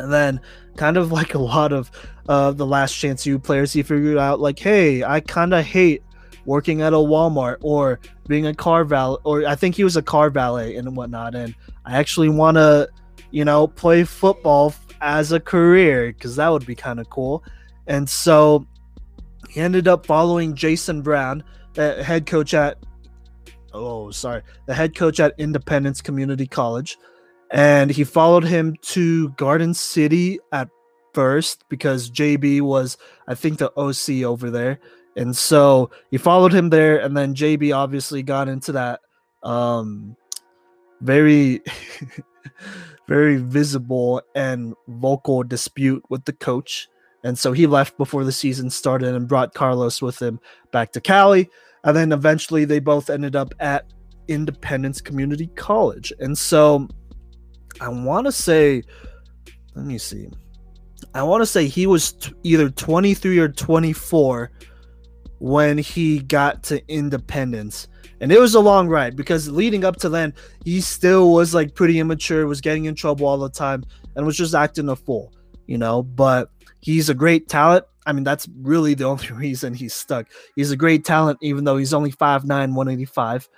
[0.00, 0.40] And then,
[0.76, 1.90] kind of like a lot of
[2.28, 6.02] uh, the last chance U players, he figured out like, hey, I kind of hate
[6.46, 10.02] working at a Walmart or being a car valet, or I think he was a
[10.02, 11.34] car valet and whatnot.
[11.34, 12.88] And I actually want to,
[13.30, 17.44] you know, play football as a career because that would be kind of cool.
[17.86, 18.66] And so
[19.48, 21.42] he ended up following Jason Brown,
[21.74, 22.78] the head coach at
[23.72, 26.98] oh, sorry, the head coach at Independence Community College.
[27.50, 30.68] And he followed him to Garden City at
[31.12, 32.96] first because JB was,
[33.26, 34.78] I think, the OC over there.
[35.16, 36.98] And so he followed him there.
[36.98, 39.00] And then JB obviously got into that
[39.42, 40.16] um,
[41.00, 41.60] very,
[43.08, 46.88] very visible and vocal dispute with the coach.
[47.24, 50.38] And so he left before the season started and brought Carlos with him
[50.72, 51.50] back to Cali.
[51.82, 53.92] And then eventually they both ended up at
[54.28, 56.12] Independence Community College.
[56.20, 56.88] And so
[57.80, 58.82] I want to say,
[59.74, 60.28] let me see.
[61.14, 64.50] I want to say he was t- either 23 or 24
[65.38, 67.88] when he got to Independence.
[68.20, 71.74] And it was a long ride because leading up to then, he still was like
[71.74, 73.82] pretty immature, was getting in trouble all the time,
[74.14, 75.32] and was just acting a fool,
[75.66, 76.02] you know.
[76.02, 76.50] But
[76.80, 77.86] he's a great talent.
[78.06, 80.26] I mean, that's really the only reason he's stuck.
[80.54, 83.48] He's a great talent, even though he's only 5'9, 185.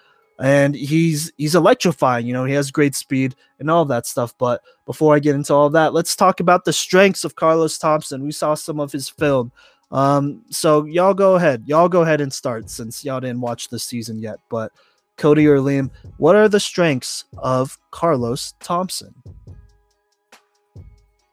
[0.43, 4.35] And he's he's electrifying, you know, he has great speed and all that stuff.
[4.39, 8.25] But before I get into all that, let's talk about the strengths of Carlos Thompson.
[8.25, 9.53] We saw some of his film.
[9.93, 11.63] Um, so y'all go ahead.
[11.67, 14.39] Y'all go ahead and start since y'all didn't watch the season yet.
[14.49, 14.73] But
[15.17, 19.15] Cody or Liam, what are the strengths of Carlos Thompson?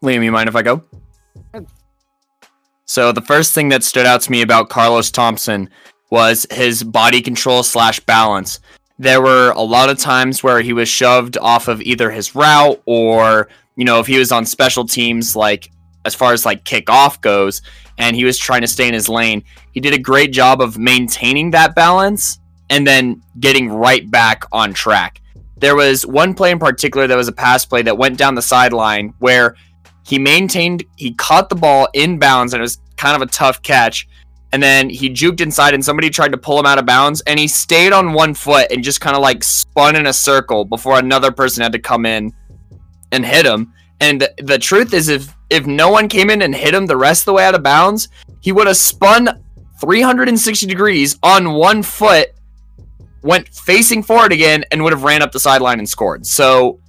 [0.03, 0.83] Liam, you mind if I go?
[2.85, 5.67] So the first thing that stood out to me about Carlos Thompson
[6.11, 8.59] was his body control slash balance.
[8.99, 12.81] There were a lot of times where he was shoved off of either his route
[12.85, 13.47] or,
[13.77, 15.71] you know, if he was on special teams, like
[16.03, 17.61] as far as like kickoff goes,
[17.97, 20.77] and he was trying to stay in his lane, he did a great job of
[20.77, 22.39] maintaining that balance
[22.69, 25.21] and then getting right back on track.
[25.57, 28.41] There was one play in particular that was a pass play that went down the
[28.41, 29.55] sideline where
[30.05, 34.07] he maintained, he caught the ball inbounds, and it was kind of a tough catch.
[34.51, 37.39] And then he juked inside, and somebody tried to pull him out of bounds, and
[37.39, 40.97] he stayed on one foot and just kind of like spun in a circle before
[40.97, 42.33] another person had to come in
[43.11, 43.73] and hit him.
[44.01, 46.97] And the, the truth is, if if no one came in and hit him the
[46.97, 48.07] rest of the way out of bounds,
[48.41, 49.43] he would have spun
[49.81, 52.29] 360 degrees on one foot,
[53.23, 56.25] went facing forward again, and would have ran up the sideline and scored.
[56.25, 56.79] So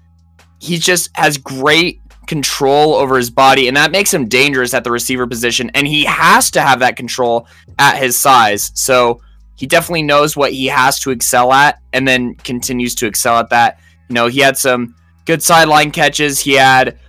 [0.61, 2.01] he just has great
[2.31, 5.69] control over his body, and that makes him dangerous at the receiver position.
[5.75, 8.71] And he has to have that control at his size.
[8.77, 9.21] So
[9.57, 13.51] he definitely knows what he has to excel at, and then continues to excel at
[13.51, 13.81] that.
[14.09, 16.39] You know, he had some good sideline catches.
[16.39, 17.01] He had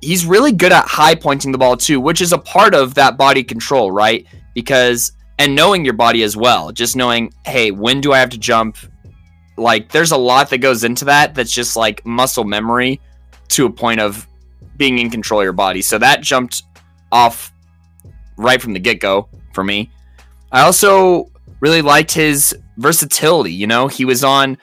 [0.00, 3.18] he's really good at high pointing the ball too, which is a part of that
[3.18, 4.24] body control, right?
[4.54, 5.10] Because
[5.40, 8.76] and knowing your body as well, just knowing, hey, when do I have to jump?
[9.56, 13.00] Like there's a lot that goes into that that's just like muscle memory
[13.48, 14.27] to a point of
[14.78, 15.82] being in control of your body.
[15.82, 16.62] So that jumped
[17.12, 17.52] off
[18.36, 19.90] right from the get-go for me.
[20.50, 24.56] I also really liked his versatility, you know, he was on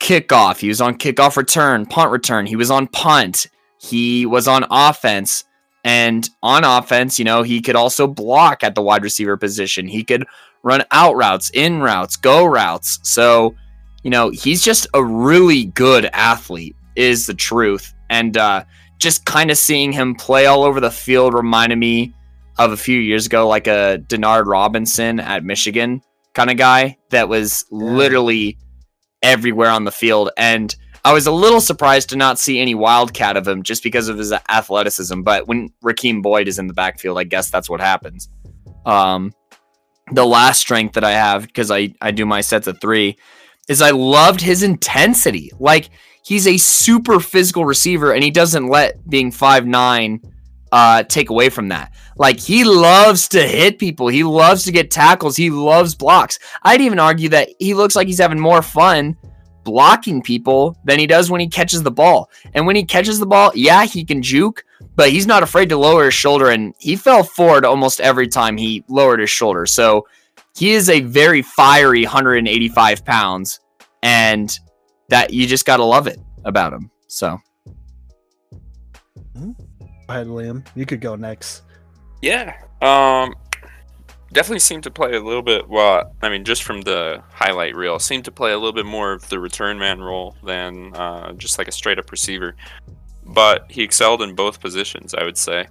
[0.00, 3.46] kickoff, he was on kickoff return, punt return, he was on punt,
[3.80, 5.44] he was on offense.
[5.86, 9.86] And on offense, you know, he could also block at the wide receiver position.
[9.86, 10.24] He could
[10.62, 13.00] run out routes, in routes, go routes.
[13.02, 13.54] So,
[14.02, 17.92] you know, he's just a really good athlete, is the truth.
[18.08, 18.64] And uh,
[19.04, 22.14] just kind of seeing him play all over the field reminded me
[22.58, 26.00] of a few years ago, like a Denard Robinson at Michigan
[26.32, 27.78] kind of guy that was yeah.
[27.78, 28.56] literally
[29.22, 30.30] everywhere on the field.
[30.38, 30.74] And
[31.04, 34.16] I was a little surprised to not see any wildcat of him just because of
[34.16, 35.20] his athleticism.
[35.20, 38.30] But when Rakeem Boyd is in the backfield, I guess that's what happens.
[38.86, 39.34] Um,
[40.12, 43.18] the last strength that I have, because I, I do my sets of three,
[43.68, 45.50] is I loved his intensity.
[45.58, 45.90] Like,
[46.24, 50.20] he's a super physical receiver, and he doesn't let being five nine
[50.72, 51.92] uh, take away from that.
[52.16, 54.08] Like he loves to hit people.
[54.08, 55.36] He loves to get tackles.
[55.36, 56.38] He loves blocks.
[56.62, 59.16] I'd even argue that he looks like he's having more fun
[59.62, 62.30] blocking people than he does when he catches the ball.
[62.52, 64.64] And when he catches the ball, yeah, he can juke,
[64.94, 66.50] but he's not afraid to lower his shoulder.
[66.50, 69.64] And he fell forward almost every time he lowered his shoulder.
[69.66, 70.06] So
[70.54, 73.60] he is a very fiery 185 pounds,
[74.02, 74.56] and
[75.14, 76.90] that you just got to love it about him.
[77.06, 77.38] So.
[79.36, 79.54] Go
[80.08, 80.66] ahead, Liam.
[80.74, 81.62] You could go next.
[82.20, 82.60] Yeah.
[82.82, 83.32] Um,
[84.32, 85.68] definitely seemed to play a little bit.
[85.68, 89.12] Well, I mean, just from the highlight reel, seemed to play a little bit more
[89.12, 92.56] of the return man role than uh, just like a straight up receiver.
[93.24, 95.68] But he excelled in both positions, I would say.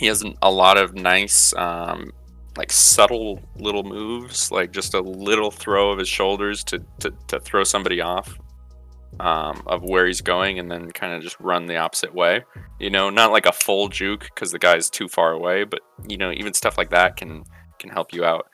[0.00, 2.12] He has a lot of nice, um,
[2.56, 7.40] like subtle little moves, like just a little throw of his shoulders to to, to
[7.40, 8.38] throw somebody off
[9.20, 12.44] um, of where he's going, and then kind of just run the opposite way.
[12.78, 16.16] You know, not like a full juke because the guy's too far away, but you
[16.16, 17.44] know, even stuff like that can
[17.78, 18.48] can help you out.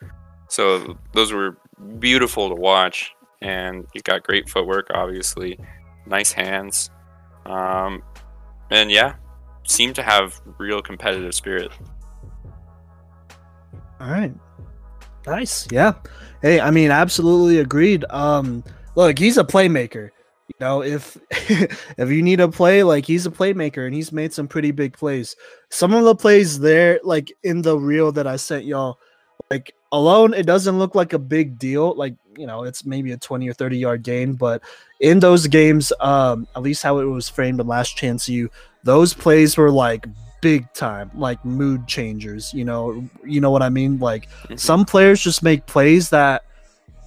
[0.48, 1.58] So those were
[1.98, 5.58] beautiful to watch, and he's got great footwork, obviously,
[6.06, 6.90] nice hands,
[7.46, 8.02] um,
[8.70, 9.14] and yeah,
[9.64, 11.70] seemed to have real competitive spirit.
[14.00, 14.32] All right,
[15.26, 15.94] nice, yeah.
[16.40, 18.04] Hey, I mean, absolutely agreed.
[18.10, 18.62] Um,
[18.94, 20.10] look, he's a playmaker.
[20.48, 24.32] You know, if if you need a play, like he's a playmaker and he's made
[24.32, 25.36] some pretty big plays.
[25.68, 28.98] Some of the plays there, like in the reel that I sent y'all,
[29.50, 31.94] like alone, it doesn't look like a big deal.
[31.94, 34.62] Like, you know, it's maybe a 20 or 30 yard gain, but
[35.00, 38.50] in those games, um, at least how it was framed in last chance U,
[38.84, 40.06] those plays were like
[40.40, 43.98] big time, like mood changers, you know, you know what I mean?
[43.98, 44.56] Like mm-hmm.
[44.56, 46.44] some players just make plays that,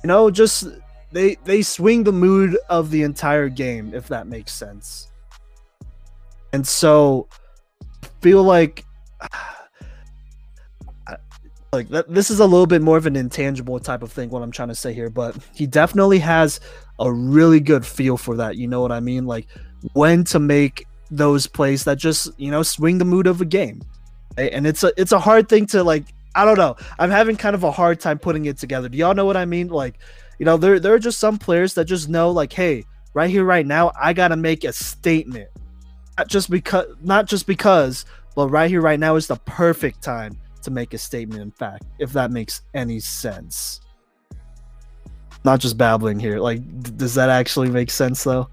[0.03, 0.67] you know, just
[1.11, 5.09] they they swing the mood of the entire game if that makes sense
[6.53, 7.27] and so
[8.21, 8.85] feel like
[11.73, 14.41] like that, this is a little bit more of an intangible type of thing what
[14.41, 16.59] i'm trying to say here but he definitely has
[16.99, 19.47] a really good feel for that you know what i mean like
[19.93, 23.81] when to make those plays that just you know swing the mood of a game
[24.37, 26.05] and it's a it's a hard thing to like
[26.35, 29.13] i don't know i'm having kind of a hard time putting it together do y'all
[29.13, 29.99] know what i mean like
[30.41, 32.83] you know, there there are just some players that just know like, hey,
[33.13, 35.47] right here, right now, I gotta make a statement.
[36.17, 38.05] Not just because not just because,
[38.35, 41.83] but right here, right now is the perfect time to make a statement, in fact,
[41.99, 43.81] if that makes any sense.
[45.43, 46.39] Not just babbling here.
[46.39, 48.49] Like, does that actually make sense though?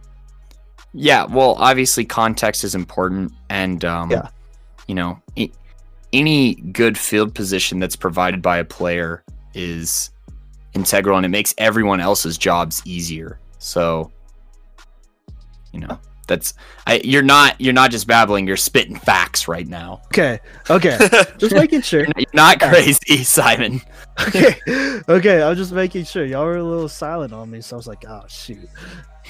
[0.92, 4.28] Yeah, well, obviously context is important and um yeah.
[4.86, 5.20] you know,
[6.12, 9.22] any good field position that's provided by a player
[9.54, 10.10] is
[10.74, 13.38] integral and it makes everyone else's jobs easier.
[13.58, 14.10] So,
[15.72, 15.98] you know,
[16.28, 16.54] that's
[16.86, 20.02] I, you're not you're not just babbling, you're spitting facts right now.
[20.06, 20.38] Okay.
[20.70, 20.96] Okay.
[21.38, 22.06] just making sure.
[22.16, 23.80] You're not crazy, Simon.
[24.28, 24.56] okay.
[25.08, 26.24] Okay, I'm just making sure.
[26.24, 28.68] Y'all were a little silent on me, so I was like, "Oh, shoot."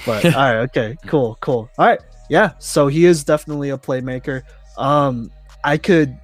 [0.05, 0.95] But all right, okay.
[1.07, 1.69] Cool, cool.
[1.77, 1.99] All right.
[2.29, 4.43] Yeah, so he is definitely a playmaker.
[4.77, 5.31] Um
[5.63, 6.15] I could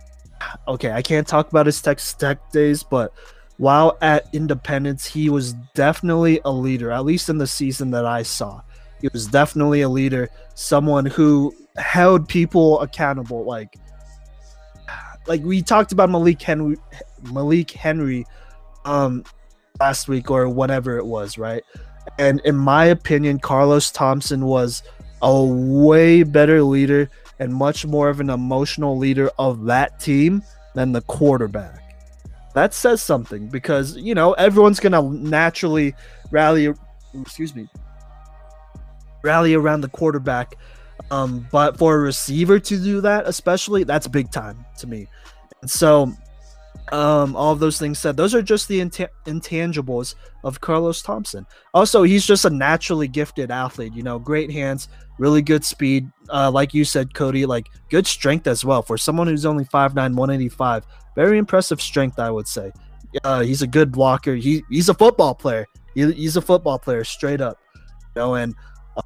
[0.68, 3.14] okay, I can't talk about his tech tech days, but
[3.58, 8.24] while at Independence, he was definitely a leader, at least in the season that I
[8.24, 8.62] saw.
[9.02, 13.44] He was definitely a leader, someone who held people accountable.
[13.44, 13.76] Like,
[15.28, 16.78] like we talked about Malik Henry,
[17.32, 18.26] Malik Henry,
[18.86, 19.24] um,
[19.80, 21.64] last week or whatever it was, right?
[22.18, 24.84] And in my opinion, Carlos Thompson was
[25.22, 30.44] a way better leader and much more of an emotional leader of that team
[30.76, 31.82] than the quarterback.
[32.54, 35.94] That says something because you know everyone's gonna naturally
[36.32, 36.74] rally.
[37.14, 37.68] Excuse me,
[39.26, 40.56] rally around the quarterback.
[41.12, 45.08] Um, but for a receiver to do that, especially, that's big time to me.
[45.62, 46.14] And so,
[46.92, 51.46] um, all of those things said, those are just the int- intangibles of Carlos Thompson.
[51.74, 53.94] Also, he's just a naturally gifted athlete.
[53.94, 56.10] You know, great hands, really good speed.
[56.30, 59.96] Uh, like you said, Cody, like good strength as well for someone who's only 5'9",
[59.96, 60.86] 185.
[61.16, 62.72] Very impressive strength, I would say.
[63.24, 64.36] Uh, he's a good blocker.
[64.36, 65.66] He he's a football player.
[65.94, 67.58] He, he's a football player, straight up.
[68.16, 68.54] You know, and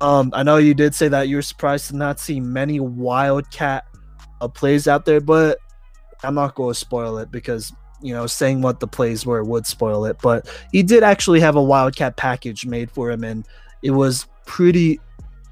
[0.01, 3.85] um, I know you did say that you were surprised to not see many wildcat
[4.41, 5.59] uh, plays out there, but
[6.23, 9.65] I'm not going to spoil it because you know saying what the plays were would
[9.65, 10.17] spoil it.
[10.21, 13.47] But he did actually have a wildcat package made for him, and
[13.81, 14.99] it was pretty,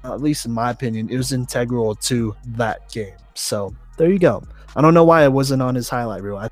[0.04, 3.16] at least in my opinion, it was integral to that game.
[3.34, 4.42] So there you go.
[4.76, 6.36] I don't know why it wasn't on his highlight reel.
[6.36, 6.48] I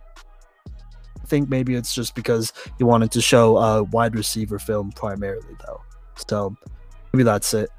[1.27, 5.83] think maybe it's just because he wanted to show a wide receiver film primarily, though.
[6.27, 6.57] So
[7.17, 7.71] maybe that's it.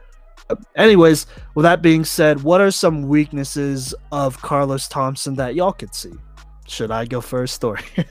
[0.75, 5.93] Anyways, with that being said, what are some weaknesses of Carlos Thompson that y'all could
[5.93, 6.13] see?
[6.65, 7.77] Should I go first or?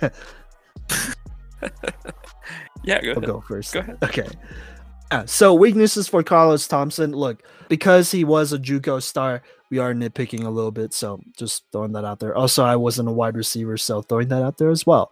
[2.85, 3.25] yeah, go ahead.
[3.25, 3.75] go first.
[3.75, 3.99] Go ahead.
[4.03, 4.29] Okay.
[5.11, 7.13] Uh, so weaknesses for Carlos Thompson.
[7.13, 10.95] Look, because he was a JUCO star, we are nitpicking a little bit.
[10.95, 12.37] So just throwing that out there.
[12.37, 15.11] Also, I wasn't a wide receiver, so throwing that out there as well.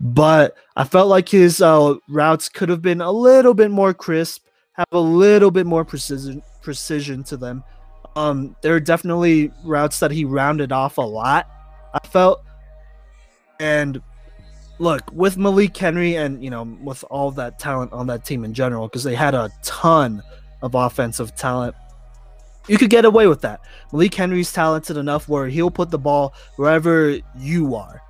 [0.00, 4.44] But I felt like his uh, routes could have been a little bit more crisp,
[4.74, 7.62] have a little bit more precision precision to them.
[8.16, 11.48] Um, there are definitely routes that he rounded off a lot.
[11.92, 12.42] I felt,
[13.60, 14.00] and
[14.78, 18.52] look with Malik Henry and you know with all that talent on that team in
[18.52, 20.22] general because they had a ton
[20.62, 21.74] of offensive talent.
[22.66, 23.60] You could get away with that.
[23.92, 28.00] Malik Henry's talented enough where he'll put the ball wherever you are.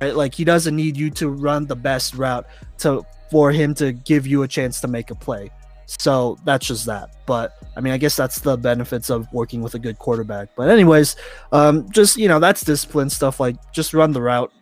[0.00, 0.14] Right?
[0.14, 2.46] Like he doesn't need you to run the best route
[2.78, 5.50] to for him to give you a chance to make a play.
[5.86, 7.16] So that's just that.
[7.26, 10.50] But I mean, I guess that's the benefits of working with a good quarterback.
[10.56, 11.16] But anyways,
[11.52, 13.40] um, just you know, that's discipline stuff.
[13.40, 14.52] Like just run the route,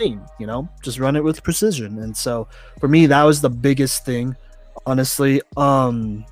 [0.00, 1.98] you know, just run it with precision.
[2.00, 2.48] And so
[2.80, 4.36] for me, that was the biggest thing,
[4.86, 5.40] honestly.
[5.56, 6.24] Um,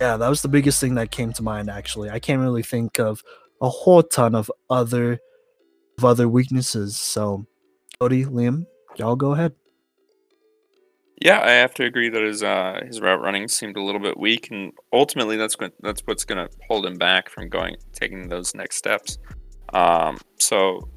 [0.00, 1.70] yeah, that was the biggest thing that came to mind.
[1.70, 3.22] Actually, I can't really think of
[3.60, 5.18] a whole ton of other
[5.98, 6.96] of other weaknesses.
[6.96, 7.46] So,
[8.00, 8.66] Cody, Liam,
[8.96, 9.54] y'all go ahead.
[11.20, 14.18] Yeah, I have to agree that his uh, his route running seemed a little bit
[14.18, 18.28] weak, and ultimately that's going that's what's going to hold him back from going taking
[18.28, 19.18] those next steps.
[19.72, 20.88] Um, so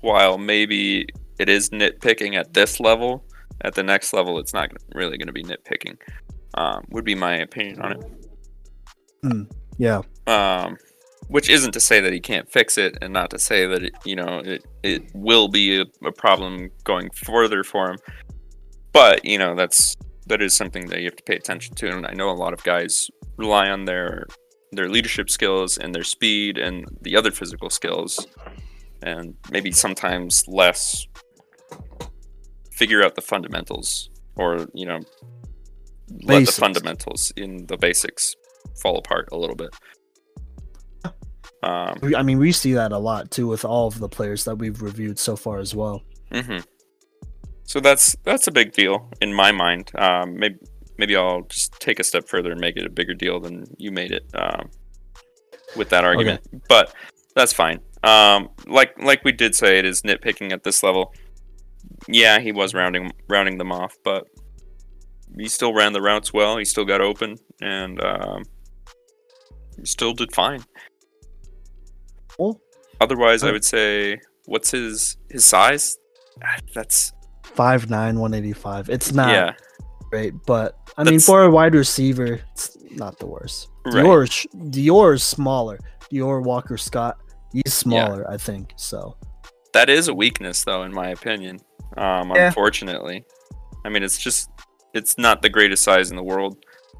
[0.00, 1.06] while maybe
[1.38, 3.24] it is nitpicking at this level,
[3.62, 5.96] at the next level it's not really going to be nitpicking.
[6.54, 9.48] Um, would be my opinion on it.
[9.78, 10.76] Yeah, Um,
[11.28, 13.94] which isn't to say that he can't fix it, and not to say that it,
[14.04, 17.98] you know it it will be a, a problem going further for him.
[18.96, 19.94] But you know that's
[20.26, 22.54] that is something that you have to pay attention to, and I know a lot
[22.54, 24.26] of guys rely on their
[24.72, 28.26] their leadership skills and their speed and the other physical skills,
[29.02, 31.06] and maybe sometimes less
[32.72, 35.00] figure out the fundamentals or you know
[36.22, 38.34] let the fundamentals in the basics
[38.80, 39.74] fall apart a little bit.
[41.62, 44.56] Um, I mean, we see that a lot too with all of the players that
[44.56, 46.00] we've reviewed so far as well.
[46.32, 46.60] hmm
[47.66, 49.90] So that's that's a big deal in my mind.
[49.96, 50.56] Um, maybe
[50.98, 53.90] maybe I'll just take a step further and make it a bigger deal than you
[53.90, 54.70] made it um,
[55.76, 56.42] with that argument.
[56.68, 56.94] But
[57.34, 57.80] that's fine.
[58.02, 61.12] Um, like like we did say, it is nitpicking at this level.
[62.08, 64.26] Yeah, he was rounding rounding them off, but
[65.36, 66.56] he still ran the routes well.
[66.56, 68.44] He still got open, and um,
[69.76, 70.64] he still did fine.
[72.38, 72.60] Well,
[73.00, 75.98] Otherwise, I would say, what's his his size?
[76.74, 77.12] That's
[77.56, 78.88] five nine, one eighty five.
[78.88, 79.52] It's not yeah.
[80.10, 83.68] great, but I mean, for a wide receiver, it's not the worst.
[83.86, 84.04] Right.
[84.04, 85.78] Dior, sh- Dior is smaller.
[86.12, 87.18] Dior Walker Scott,
[87.52, 88.72] he's smaller, I think.
[88.76, 89.16] So
[89.72, 91.58] That is a weakness, though, in my opinion.
[91.96, 92.46] Um, Yeah.
[92.46, 93.24] Unfortunately,
[93.84, 94.50] I mean, it's just
[94.94, 96.56] it's not the greatest size in the world,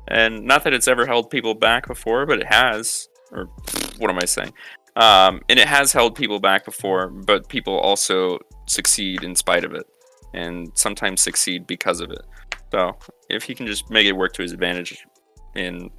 [0.09, 3.09] and not that it's ever held people back before, but it has.
[3.33, 3.49] Or
[3.99, 4.53] what am I saying?
[4.95, 9.75] Um, and it has held people back before, but people also succeed in spite of
[9.75, 9.87] it,
[10.37, 12.23] and sometimes succeed because of it.
[12.71, 12.97] So
[13.29, 15.05] if he can just make it work to his advantage
[15.55, 15.91] in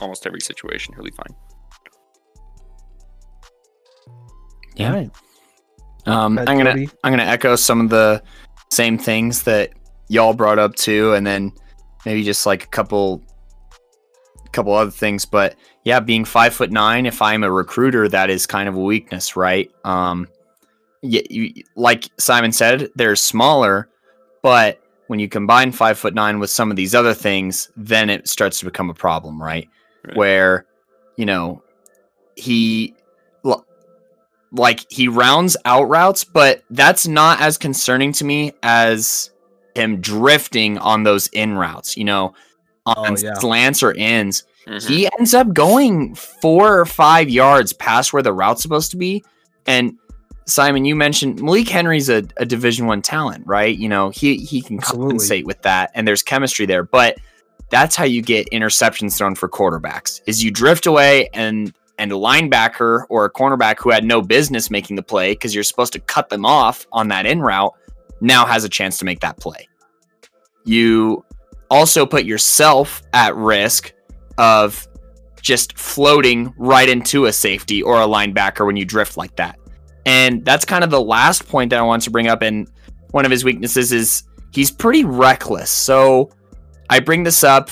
[0.00, 1.36] almost every situation, he'll be fine.
[4.74, 4.88] Yeah.
[4.88, 5.10] All right.
[6.06, 6.90] Um, I'm gonna Cody.
[7.04, 8.22] I'm gonna echo some of the
[8.70, 9.70] same things that
[10.08, 11.52] y'all brought up too, and then
[12.04, 13.22] maybe just like a couple
[14.52, 15.24] couple other things.
[15.24, 18.80] But yeah, being five foot nine, if I'm a recruiter, that is kind of a
[18.80, 19.70] weakness, right?
[19.84, 20.26] Um,
[21.02, 23.88] yeah, you, like Simon said, they're smaller,
[24.42, 28.28] but when you combine five foot nine with some of these other things, then it
[28.28, 29.68] starts to become a problem, right?
[30.06, 30.16] Right.
[30.16, 30.66] Where,
[31.16, 31.62] you know,
[32.36, 32.94] he
[34.54, 39.30] like he rounds out routes, but that's not as concerning to me as
[39.74, 42.34] him drifting on those in routes, you know,
[42.84, 43.34] on Oh, yeah.
[43.34, 44.44] slants or ins.
[44.66, 44.86] Mhm.
[44.88, 49.24] He ends up going four or five yards past where the route's supposed to be.
[49.66, 49.96] And
[50.46, 53.76] Simon, you mentioned Malik Henry's a, a Division One talent, right?
[53.76, 55.04] You know, he he can Absolutely.
[55.04, 56.82] compensate with that, and there's chemistry there.
[56.82, 57.18] But
[57.70, 62.16] that's how you get interceptions thrown for quarterbacks: is you drift away and and a
[62.16, 66.00] linebacker or a cornerback who had no business making the play because you're supposed to
[66.00, 67.74] cut them off on that in route
[68.20, 69.68] now has a chance to make that play.
[70.64, 71.24] You
[71.70, 73.92] also put yourself at risk
[74.38, 74.88] of
[75.40, 79.58] just floating right into a safety or a linebacker when you drift like that.
[80.06, 82.42] And that's kind of the last point that I want to bring up.
[82.42, 82.68] And
[83.10, 85.70] one of his weaknesses is he's pretty reckless.
[85.70, 86.30] So
[86.90, 87.70] I bring this up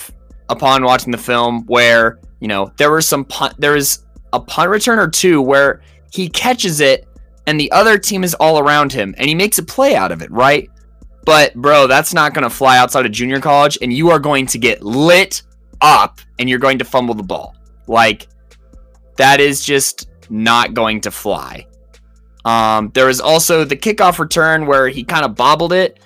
[0.48, 4.70] upon watching the film where, you know, there was some punt, there was a punt
[4.70, 7.06] return or two where he catches it
[7.46, 10.22] and the other team is all around him and he makes a play out of
[10.22, 10.70] it, right?
[11.24, 14.46] But bro, that's not going to fly outside of junior college and you are going
[14.46, 15.42] to get lit
[15.80, 17.54] up and you're going to fumble the ball.
[17.86, 18.28] Like
[19.16, 21.66] that is just not going to fly.
[22.44, 26.00] Um, there was also the kickoff return where he kind of bobbled it,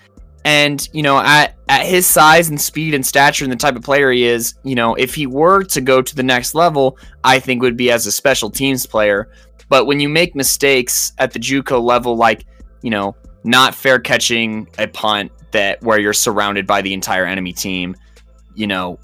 [0.44, 3.82] and you know, at at his size and speed and stature and the type of
[3.82, 7.38] player he is, you know, if he were to go to the next level, I
[7.38, 9.30] think would be as a special teams player.
[9.68, 12.44] But when you make mistakes at the JUCO level, like
[12.82, 17.52] you know, not fair catching a punt that where you're surrounded by the entire enemy
[17.52, 17.96] team,
[18.54, 18.98] you know,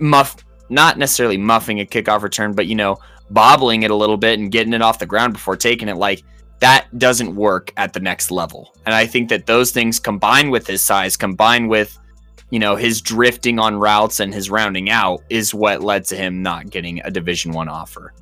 [0.00, 0.36] muff
[0.68, 2.98] not necessarily muffing a kickoff return, but you know,
[3.30, 6.22] bobbling it a little bit and getting it off the ground before taking it, like
[6.60, 8.74] that doesn't work at the next level.
[8.86, 11.98] And I think that those things combined with his size, combined with
[12.50, 16.42] you know his drifting on routes and his rounding out, is what led to him
[16.42, 18.12] not getting a Division One offer.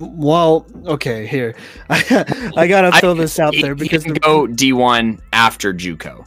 [0.00, 1.56] Well, okay, here
[1.90, 4.72] I, I gotta I- throw this out He- there he because didn't the- go D
[4.72, 6.24] one after JUCO.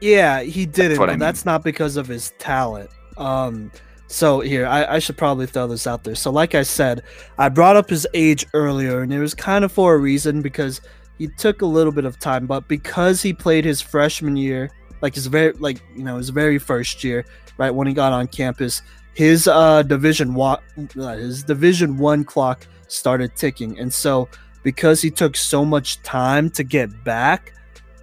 [0.00, 2.90] Yeah, he didn't, I that's not because of his talent.
[3.16, 3.70] Um,
[4.08, 6.14] so here, I, I should probably throw this out there.
[6.14, 7.02] So, like I said,
[7.38, 10.80] I brought up his age earlier, and it was kind of for a reason because
[11.18, 15.14] he took a little bit of time, but because he played his freshman year, like
[15.14, 17.24] his very, like you know, his very first year,
[17.58, 18.82] right when he got on campus,
[19.14, 20.60] his uh division one,
[21.00, 24.28] uh, his division one clock started ticking, and so
[24.62, 27.52] because he took so much time to get back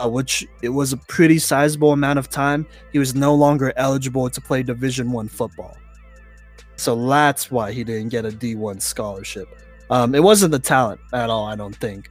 [0.03, 4.29] uh, which it was a pretty sizable amount of time, he was no longer eligible
[4.29, 5.77] to play Division One football.
[6.83, 9.47] So that's why he didn't get a D1 scholarship.
[9.89, 12.09] Um, it wasn't the talent at all, I don't think.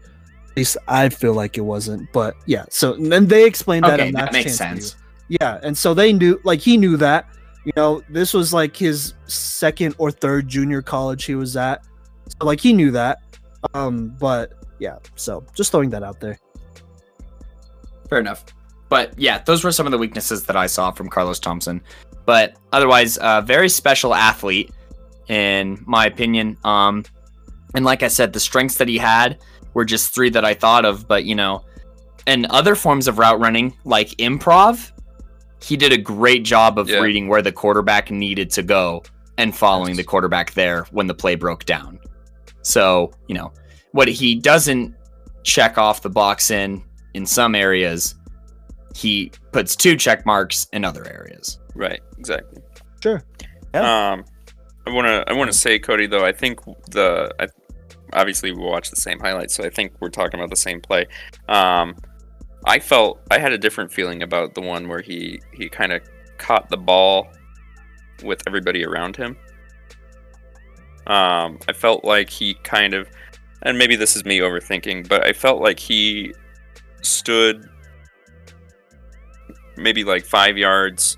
[0.51, 2.11] At least I feel like it wasn't.
[2.15, 4.97] But yeah, so and then they explained that Okay, in that makes sense.
[5.29, 7.29] Yeah, and so they knew, like he knew that.
[7.67, 11.85] You know, this was like his second or third junior college he was at.
[12.41, 13.19] So like he knew that.
[13.75, 16.39] Um, but yeah, so just throwing that out there.
[18.09, 18.47] Fair enough.
[18.89, 21.83] But yeah, those were some of the weaknesses that I saw from Carlos Thompson.
[22.25, 24.71] But otherwise, a very special athlete,
[25.29, 26.57] in my opinion.
[26.65, 27.05] Um,
[27.75, 29.39] and like I said, the strengths that he had
[29.75, 31.09] were just three that I thought of.
[31.09, 31.65] But you know,
[32.27, 34.93] and other forms of route running, like improv,
[35.61, 36.99] he did a great job of Yeah.
[37.01, 39.03] reading where the quarterback needed to go
[39.39, 41.99] and following the quarterback there when the play broke down.
[42.63, 43.53] So you know,
[43.93, 44.95] what he doesn't
[45.43, 46.83] check off the box in
[47.15, 48.15] in some areas,
[48.95, 51.59] he puts two check marks in other areas.
[51.75, 52.63] Right, exactly.
[53.03, 53.23] Sure.
[53.75, 54.25] Um,
[54.87, 56.25] I want to I want to say, Cody, though.
[56.25, 56.61] I think
[56.91, 57.49] the I,
[58.13, 61.07] obviously we watch the same highlights, so I think we're talking about the same play.
[61.49, 61.97] Um,
[62.67, 66.03] I felt I had a different feeling about the one where he he kind of
[66.39, 67.29] caught the ball
[68.23, 69.37] with everybody around him.
[71.07, 73.09] Um, I felt like he kind of,
[73.63, 76.33] and maybe this is me overthinking, but I felt like he
[77.01, 77.69] stood
[79.77, 81.17] maybe like five yards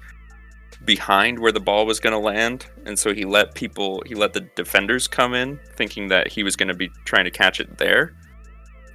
[0.85, 4.32] behind where the ball was going to land and so he let people he let
[4.35, 7.78] the defenders come in thinking that he was going to be trying to catch it
[7.78, 8.14] there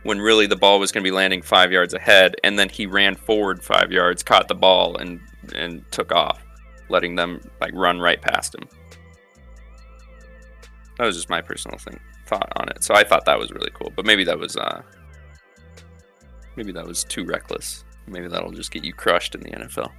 [0.03, 2.85] when really the ball was going to be landing five yards ahead and then he
[2.85, 5.19] ran forward five yards caught the ball and
[5.55, 6.45] and took off
[6.89, 8.67] letting them like run right past him
[10.97, 11.99] that was just my personal thing
[12.29, 12.83] thought on it.
[12.83, 13.91] So I thought that was really cool.
[13.95, 14.81] But maybe that was uh
[16.55, 17.83] maybe that was too reckless.
[18.09, 19.91] Maybe that'll just get you crushed in the NFL.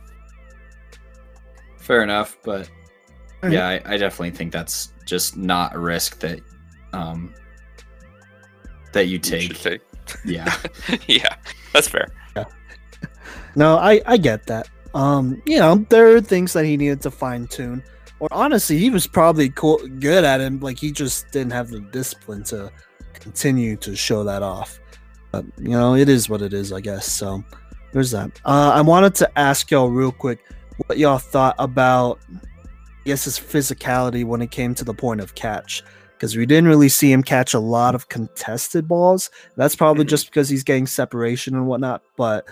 [1.78, 2.69] Fair enough, but
[3.43, 3.53] Alright.
[3.53, 6.41] yeah, I, I definitely think that's just not a risk that
[6.93, 7.32] um
[8.93, 9.43] that you You take.
[9.43, 9.81] should take.
[10.24, 10.55] Yeah.
[11.07, 11.37] yeah,
[11.73, 12.09] that's fair.
[13.57, 14.69] No, I I get that.
[14.95, 17.82] Um, you know, there are things that he needed to fine tune.
[18.20, 20.61] Or honestly, he was probably cool, good at him.
[20.61, 22.70] Like he just didn't have the discipline to
[23.15, 24.78] continue to show that off.
[25.32, 27.11] But you know, it is what it is, I guess.
[27.11, 27.43] So
[27.93, 28.41] there's that.
[28.45, 30.41] Uh, I wanted to ask y'all real quick
[30.87, 32.21] what y'all thought about,
[33.05, 35.83] guess, his physicality when it came to the point of catch.
[36.17, 39.31] Because we didn't really see him catch a lot of contested balls.
[39.57, 40.09] That's probably Mhm.
[40.09, 42.03] just because he's getting separation and whatnot.
[42.17, 42.47] But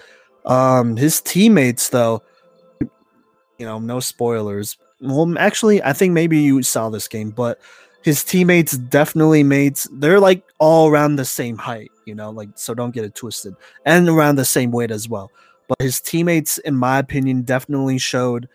[0.46, 2.22] um, his teammates, though,
[2.80, 4.78] you know, no spoilers.
[5.00, 7.60] Well, actually, I think maybe you saw this game, but
[8.02, 9.78] his teammates definitely made.
[9.92, 13.54] They're like all around the same height, you know, like so don't get it twisted,
[13.84, 15.30] and around the same weight as well.
[15.68, 18.48] But his teammates, in my opinion, definitely showed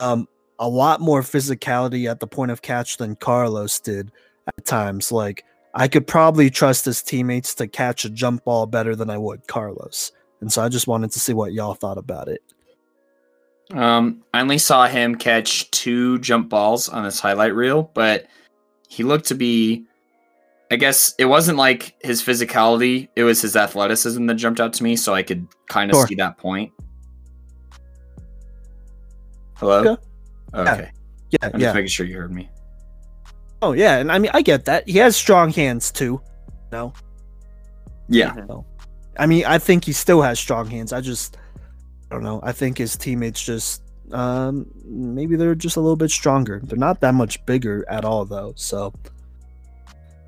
[0.00, 0.28] um
[0.58, 4.12] a lot more physicality at the point of catch than Carlos did
[4.46, 5.10] at times.
[5.10, 5.44] Like
[5.74, 9.46] I could probably trust his teammates to catch a jump ball better than I would
[9.46, 10.12] Carlos.
[10.40, 12.42] And so I just wanted to see what y'all thought about it.
[13.72, 18.26] Um, I only saw him catch two jump balls on this highlight reel, but
[18.92, 19.86] he looked to be.
[20.70, 24.82] I guess it wasn't like his physicality; it was his athleticism that jumped out to
[24.82, 26.06] me, so I could kind of Sure.
[26.06, 26.72] see that point.
[29.56, 29.96] Hello.
[30.54, 30.70] Okay.
[30.72, 30.90] Okay.
[31.30, 31.66] Yeah, I'm yeah.
[31.66, 32.50] just making sure you heard me.
[33.62, 34.86] Oh yeah, and I mean I get that.
[34.88, 36.20] He has strong hands too.
[36.70, 36.92] No.
[38.08, 38.34] Yeah.
[39.18, 40.92] I mean I think he still has strong hands.
[40.92, 41.38] I just
[42.10, 42.40] I don't know.
[42.42, 43.81] I think his teammates just
[44.12, 46.60] um maybe they're just a little bit stronger.
[46.62, 48.52] They're not that much bigger at all though.
[48.56, 48.92] So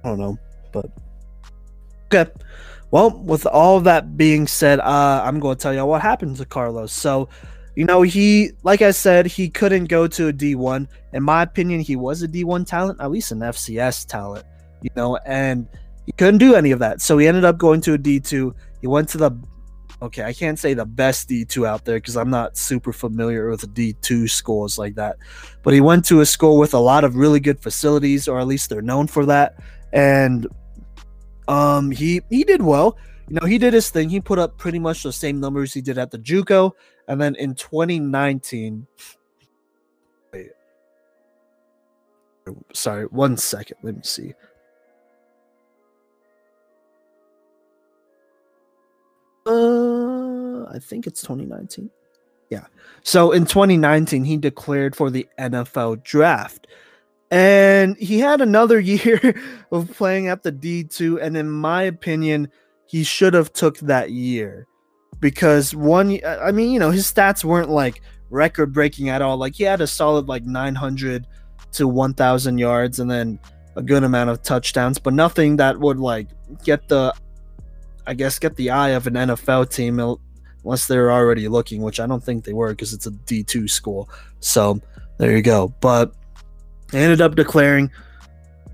[0.02, 0.38] I don't know,
[0.72, 0.90] but
[2.12, 2.30] okay.
[2.90, 6.44] Well, with all that being said, uh I'm going to tell you what happened to
[6.44, 6.92] Carlos.
[6.92, 7.28] So,
[7.74, 10.86] you know, he like I said, he couldn't go to a D1.
[11.12, 14.44] In my opinion, he was a D1 talent, at least an FCS talent,
[14.82, 15.66] you know, and
[16.06, 17.00] he couldn't do any of that.
[17.00, 18.54] So he ended up going to a D2.
[18.80, 19.30] He went to the
[20.04, 23.74] okay, I can't say the best D2 out there because I'm not super familiar with
[23.74, 25.16] D2 schools like that.
[25.62, 28.46] But he went to a school with a lot of really good facilities, or at
[28.46, 29.56] least they're known for that.
[29.92, 30.46] And
[31.48, 32.96] um he he did well.
[33.28, 34.10] You know, he did his thing.
[34.10, 36.72] He put up pretty much the same numbers he did at the JUCO.
[37.08, 38.86] And then in 2019,
[40.32, 40.50] wait,
[42.74, 43.78] sorry, one second.
[43.82, 44.34] Let me see.
[49.46, 49.93] Uh,
[50.74, 51.90] I think it's 2019.
[52.50, 52.66] Yeah.
[53.02, 56.66] So in 2019, he declared for the NFL draft.
[57.30, 59.40] And he had another year
[59.72, 62.48] of playing at the D2 and in my opinion,
[62.86, 64.66] he should have took that year
[65.20, 69.36] because one I mean, you know, his stats weren't like record breaking at all.
[69.36, 71.26] Like he had a solid like 900
[71.72, 73.38] to 1000 yards and then
[73.76, 76.28] a good amount of touchdowns, but nothing that would like
[76.62, 77.14] get the
[78.06, 79.98] I guess get the eye of an NFL team
[80.64, 84.08] unless they're already looking, which I don't think they were because it's a D2 school.
[84.40, 84.80] So
[85.18, 85.74] there you go.
[85.80, 86.12] But
[86.90, 87.90] they ended up declaring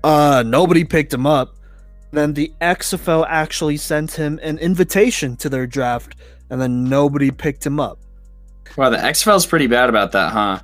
[0.03, 1.55] uh nobody picked him up.
[2.11, 6.15] Then the XFL actually sent him an invitation to their draft,
[6.49, 7.99] and then nobody picked him up.
[8.75, 10.59] Wow, the XFL's pretty bad about that, huh?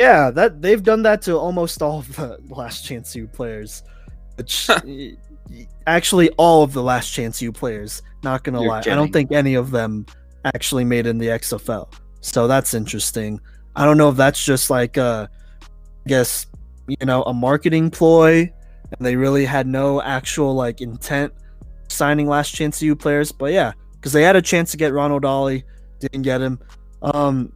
[0.00, 3.82] Yeah, that they've done that to almost all of the last chance U players.
[4.36, 4.68] Which
[5.86, 8.80] actually all of the last chance U players, not gonna You're lie.
[8.80, 10.06] I don't think any of them
[10.54, 11.92] actually made in the XFL.
[12.20, 13.40] So that's interesting.
[13.74, 16.46] I don't know if that's just like uh I guess,
[16.86, 18.52] you know, a marketing ploy
[18.92, 21.32] and they really had no actual like intent
[21.88, 25.24] signing last chance U players, but yeah, because they had a chance to get Ronald
[25.24, 25.64] Ollie,
[26.00, 26.58] didn't get him.
[27.02, 27.52] Um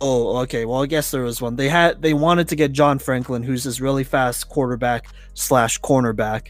[0.00, 0.66] Oh, okay.
[0.66, 1.56] Well, I guess there was one.
[1.56, 6.48] They had they wanted to get John Franklin, who's this really fast quarterback slash cornerback,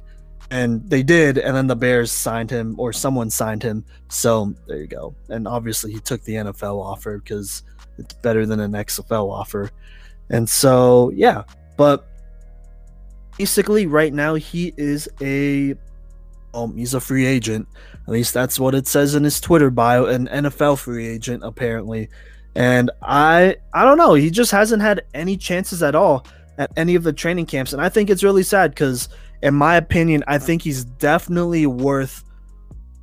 [0.51, 1.39] and they did.
[1.39, 3.85] And then the Bears signed him, or someone signed him.
[4.09, 5.15] So there you go.
[5.29, 7.62] And obviously, he took the NFL offer because
[7.99, 9.71] it's better than an XFL offer.
[10.31, 11.45] And so yeah,
[11.77, 12.07] but
[13.39, 15.75] basically, right now he is a
[16.53, 17.69] um he's a free agent.
[18.07, 20.07] At least that's what it says in his Twitter bio.
[20.07, 22.09] An NFL free agent, apparently
[22.55, 24.15] and I I don't know.
[24.15, 26.27] He just hasn't had any chances at all
[26.59, 29.09] at any of the training camps, and I think it's really sad because,
[29.45, 32.25] in my opinion, I think he's definitely worth.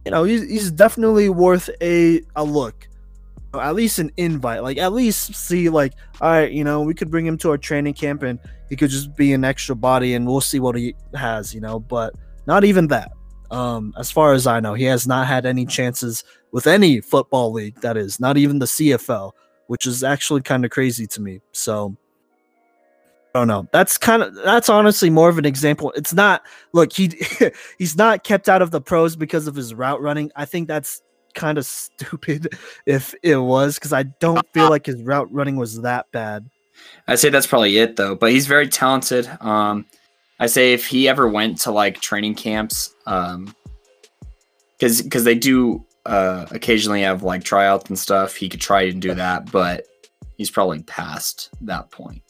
[0.05, 2.87] You know, he's, he's definitely worth a a look,
[3.53, 4.63] at least an invite.
[4.63, 7.59] Like at least see like, all right, you know, we could bring him to our
[7.59, 8.39] training camp, and
[8.69, 11.79] he could just be an extra body, and we'll see what he has, you know.
[11.79, 12.15] But
[12.47, 13.11] not even that.
[13.51, 17.51] Um, as far as I know, he has not had any chances with any football
[17.51, 17.79] league.
[17.81, 19.33] That is not even the CFL,
[19.67, 21.41] which is actually kind of crazy to me.
[21.51, 21.95] So
[23.39, 23.67] don't know.
[23.71, 25.91] That's kind of that's honestly more of an example.
[25.95, 26.43] It's not
[26.73, 27.11] look, he
[27.77, 30.31] he's not kept out of the pros because of his route running.
[30.35, 31.01] I think that's
[31.33, 32.53] kind of stupid
[32.85, 36.49] if it was because I don't feel like his route running was that bad.
[37.07, 38.15] I'd say that's probably it though.
[38.15, 39.29] But he's very talented.
[39.39, 39.85] Um
[40.39, 43.55] I say if he ever went to like training camps, um
[44.77, 49.01] because because they do uh occasionally have like tryouts and stuff, he could try and
[49.01, 49.85] do that, but
[50.37, 52.23] he's probably past that point.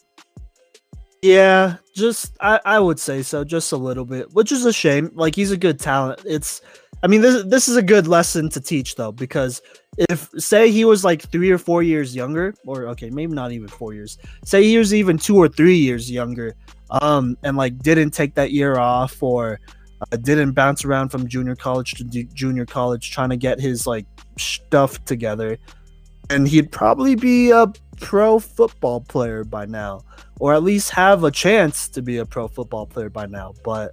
[1.22, 5.10] Yeah, just I, I would say so, just a little bit, which is a shame.
[5.14, 6.20] Like he's a good talent.
[6.26, 6.60] It's
[7.04, 9.62] I mean this this is a good lesson to teach though, because
[9.98, 13.68] if say he was like three or four years younger, or okay, maybe not even
[13.68, 16.56] four years, say he was even two or three years younger,
[16.90, 19.60] um, and like didn't take that year off or
[20.00, 23.86] uh, didn't bounce around from junior college to d- junior college trying to get his
[23.86, 24.06] like
[24.38, 25.56] stuff together,
[26.30, 27.72] and he'd probably be a
[28.02, 30.02] pro football player by now
[30.42, 33.54] or at least have a chance to be a pro football player by now.
[33.62, 33.92] But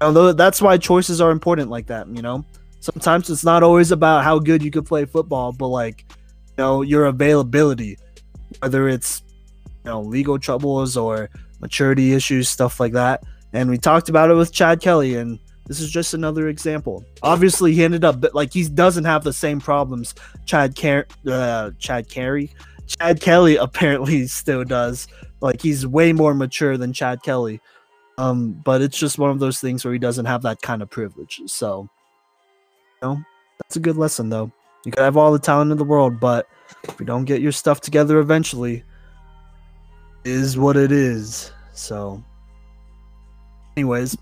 [0.00, 2.42] although that's why choices are important like that, you know.
[2.80, 6.80] Sometimes it's not always about how good you could play football, but like you know
[6.80, 7.98] your availability,
[8.60, 9.22] whether it's
[9.84, 11.28] you know legal troubles or
[11.60, 13.22] maturity issues, stuff like that.
[13.52, 17.04] And we talked about it with Chad Kelly, and this is just another example.
[17.22, 20.14] Obviously, he ended up but like he doesn't have the same problems
[20.46, 22.50] Chad Car- uh, Chad Carey,
[22.86, 25.08] Chad Kelly apparently still does
[25.40, 27.60] like he's way more mature than Chad Kelly.
[28.16, 30.90] Um, but it's just one of those things where he doesn't have that kind of
[30.90, 31.40] privilege.
[31.46, 31.88] So,
[33.02, 33.22] you know,
[33.58, 34.50] that's a good lesson though.
[34.84, 36.46] You could have all the talent in the world, but
[36.84, 38.84] if you don't get your stuff together eventually,
[40.24, 41.52] is what it is.
[41.72, 42.22] So,
[43.76, 44.16] anyways,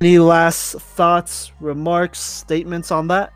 [0.00, 3.32] any last thoughts, remarks, statements on that?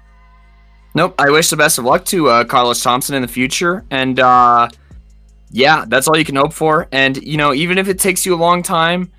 [0.95, 1.15] Nope.
[1.19, 4.69] I wish the best of luck to uh, Carlos Thompson in the future, and uh,
[5.51, 6.89] yeah, that's all you can hope for.
[6.91, 9.11] And you know, even if it takes you a long time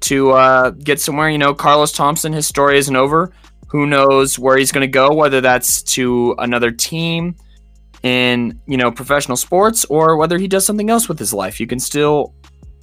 [0.00, 3.32] to uh, get somewhere, you know, Carlos Thompson, his story isn't over.
[3.68, 5.12] Who knows where he's going to go?
[5.12, 7.36] Whether that's to another team
[8.04, 11.58] in you know professional sports, or whether he does something else with his life.
[11.58, 12.32] You can still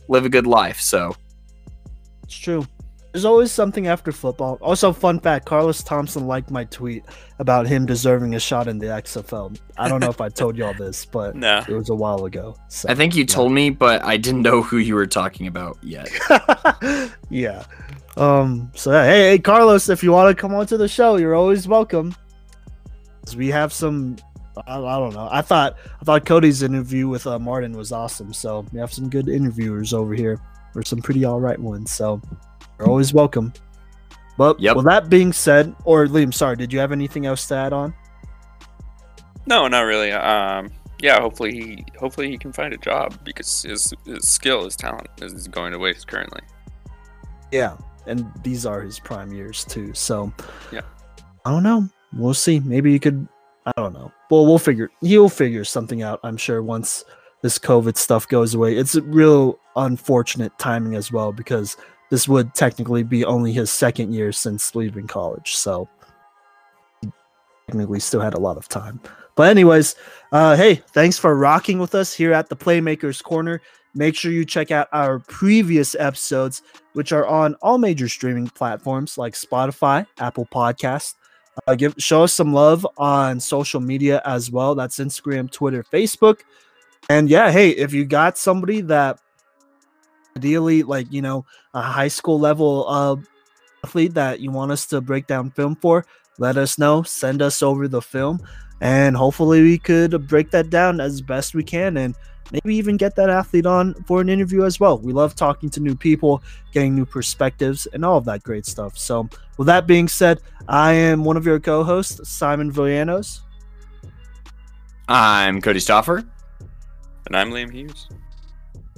[0.09, 0.79] live a good life.
[0.81, 1.15] So
[2.23, 2.67] it's true.
[3.15, 4.57] There's always something after football.
[4.59, 7.05] Also, fun fact: Carlos Thompson liked my tweet
[7.39, 9.57] about him deserving a shot in the XFL.
[9.77, 11.63] I don't know if I told y'all this, but no.
[11.65, 12.57] it was a while ago.
[12.67, 13.27] So, I think you yeah.
[13.27, 16.09] told me, but I didn't know who you were talking about yet.
[17.29, 17.63] yeah.
[18.17, 18.69] Um.
[18.75, 22.13] So hey, hey, Carlos, if you want to come onto the show, you're always welcome.
[23.37, 24.17] We have some.
[24.67, 25.29] I, I, don't know.
[25.31, 28.33] I thought I thought Cody's interview with uh, Martin was awesome.
[28.33, 30.37] So we have some good interviewers over here,
[30.75, 31.93] or some pretty all right ones.
[31.93, 32.21] So
[32.77, 33.53] you're always welcome.
[34.37, 34.75] But yep.
[34.75, 37.93] with that being said, or Liam, sorry, did you have anything else to add on?
[39.47, 40.11] No, not really.
[40.11, 40.71] Um,
[41.01, 45.07] yeah, hopefully he hopefully he can find a job because his, his skill, his talent
[45.21, 46.41] is going to waste currently.
[47.51, 47.77] Yeah,
[48.07, 49.93] and these are his prime years too.
[49.93, 50.33] So
[50.71, 50.81] yeah,
[51.45, 51.87] I don't know.
[52.13, 52.59] We'll see.
[52.59, 53.27] Maybe you could.
[53.65, 54.11] I don't know.
[54.29, 54.89] Well, we'll figure.
[55.01, 56.19] He'll figure something out.
[56.23, 57.03] I'm sure once
[57.41, 58.75] this COVID stuff goes away.
[58.75, 61.77] It's a real unfortunate timing as well because
[62.15, 65.53] this would technically be only his second year since leaving college.
[65.53, 65.89] So
[67.01, 67.11] he
[67.67, 69.01] technically still had a lot of time.
[69.35, 69.95] But anyways,
[70.31, 73.61] uh, hey, thanks for rocking with us here at the Playmakers Corner.
[73.95, 76.61] Make sure you check out our previous episodes,
[76.93, 81.15] which are on all major streaming platforms like Spotify, Apple Podcast.
[81.67, 84.73] Uh, give show us some love on social media as well.
[84.73, 86.43] That's Instagram, Twitter, Facebook.
[87.09, 89.19] And yeah, hey, if you got somebody that
[90.37, 93.15] ideally like you know a high school level uh,
[93.85, 96.05] athlete that you want us to break down film for
[96.39, 98.39] let us know send us over the film
[98.81, 102.15] and hopefully we could break that down as best we can and
[102.51, 104.99] maybe even get that athlete on for an interview as well.
[104.99, 108.97] We love talking to new people getting new perspectives and all of that great stuff.
[108.97, 113.41] So with that being said i am one of your co-hosts simon villanos.
[115.07, 116.27] I'm cody stoffer
[117.27, 118.09] and i'm liam hughes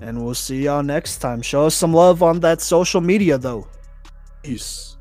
[0.02, 1.42] and we'll see y'all next time.
[1.42, 3.68] Show us some love on that social media, though.
[4.44, 4.98] Peace.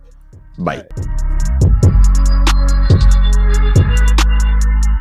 [0.59, 0.87] Bye.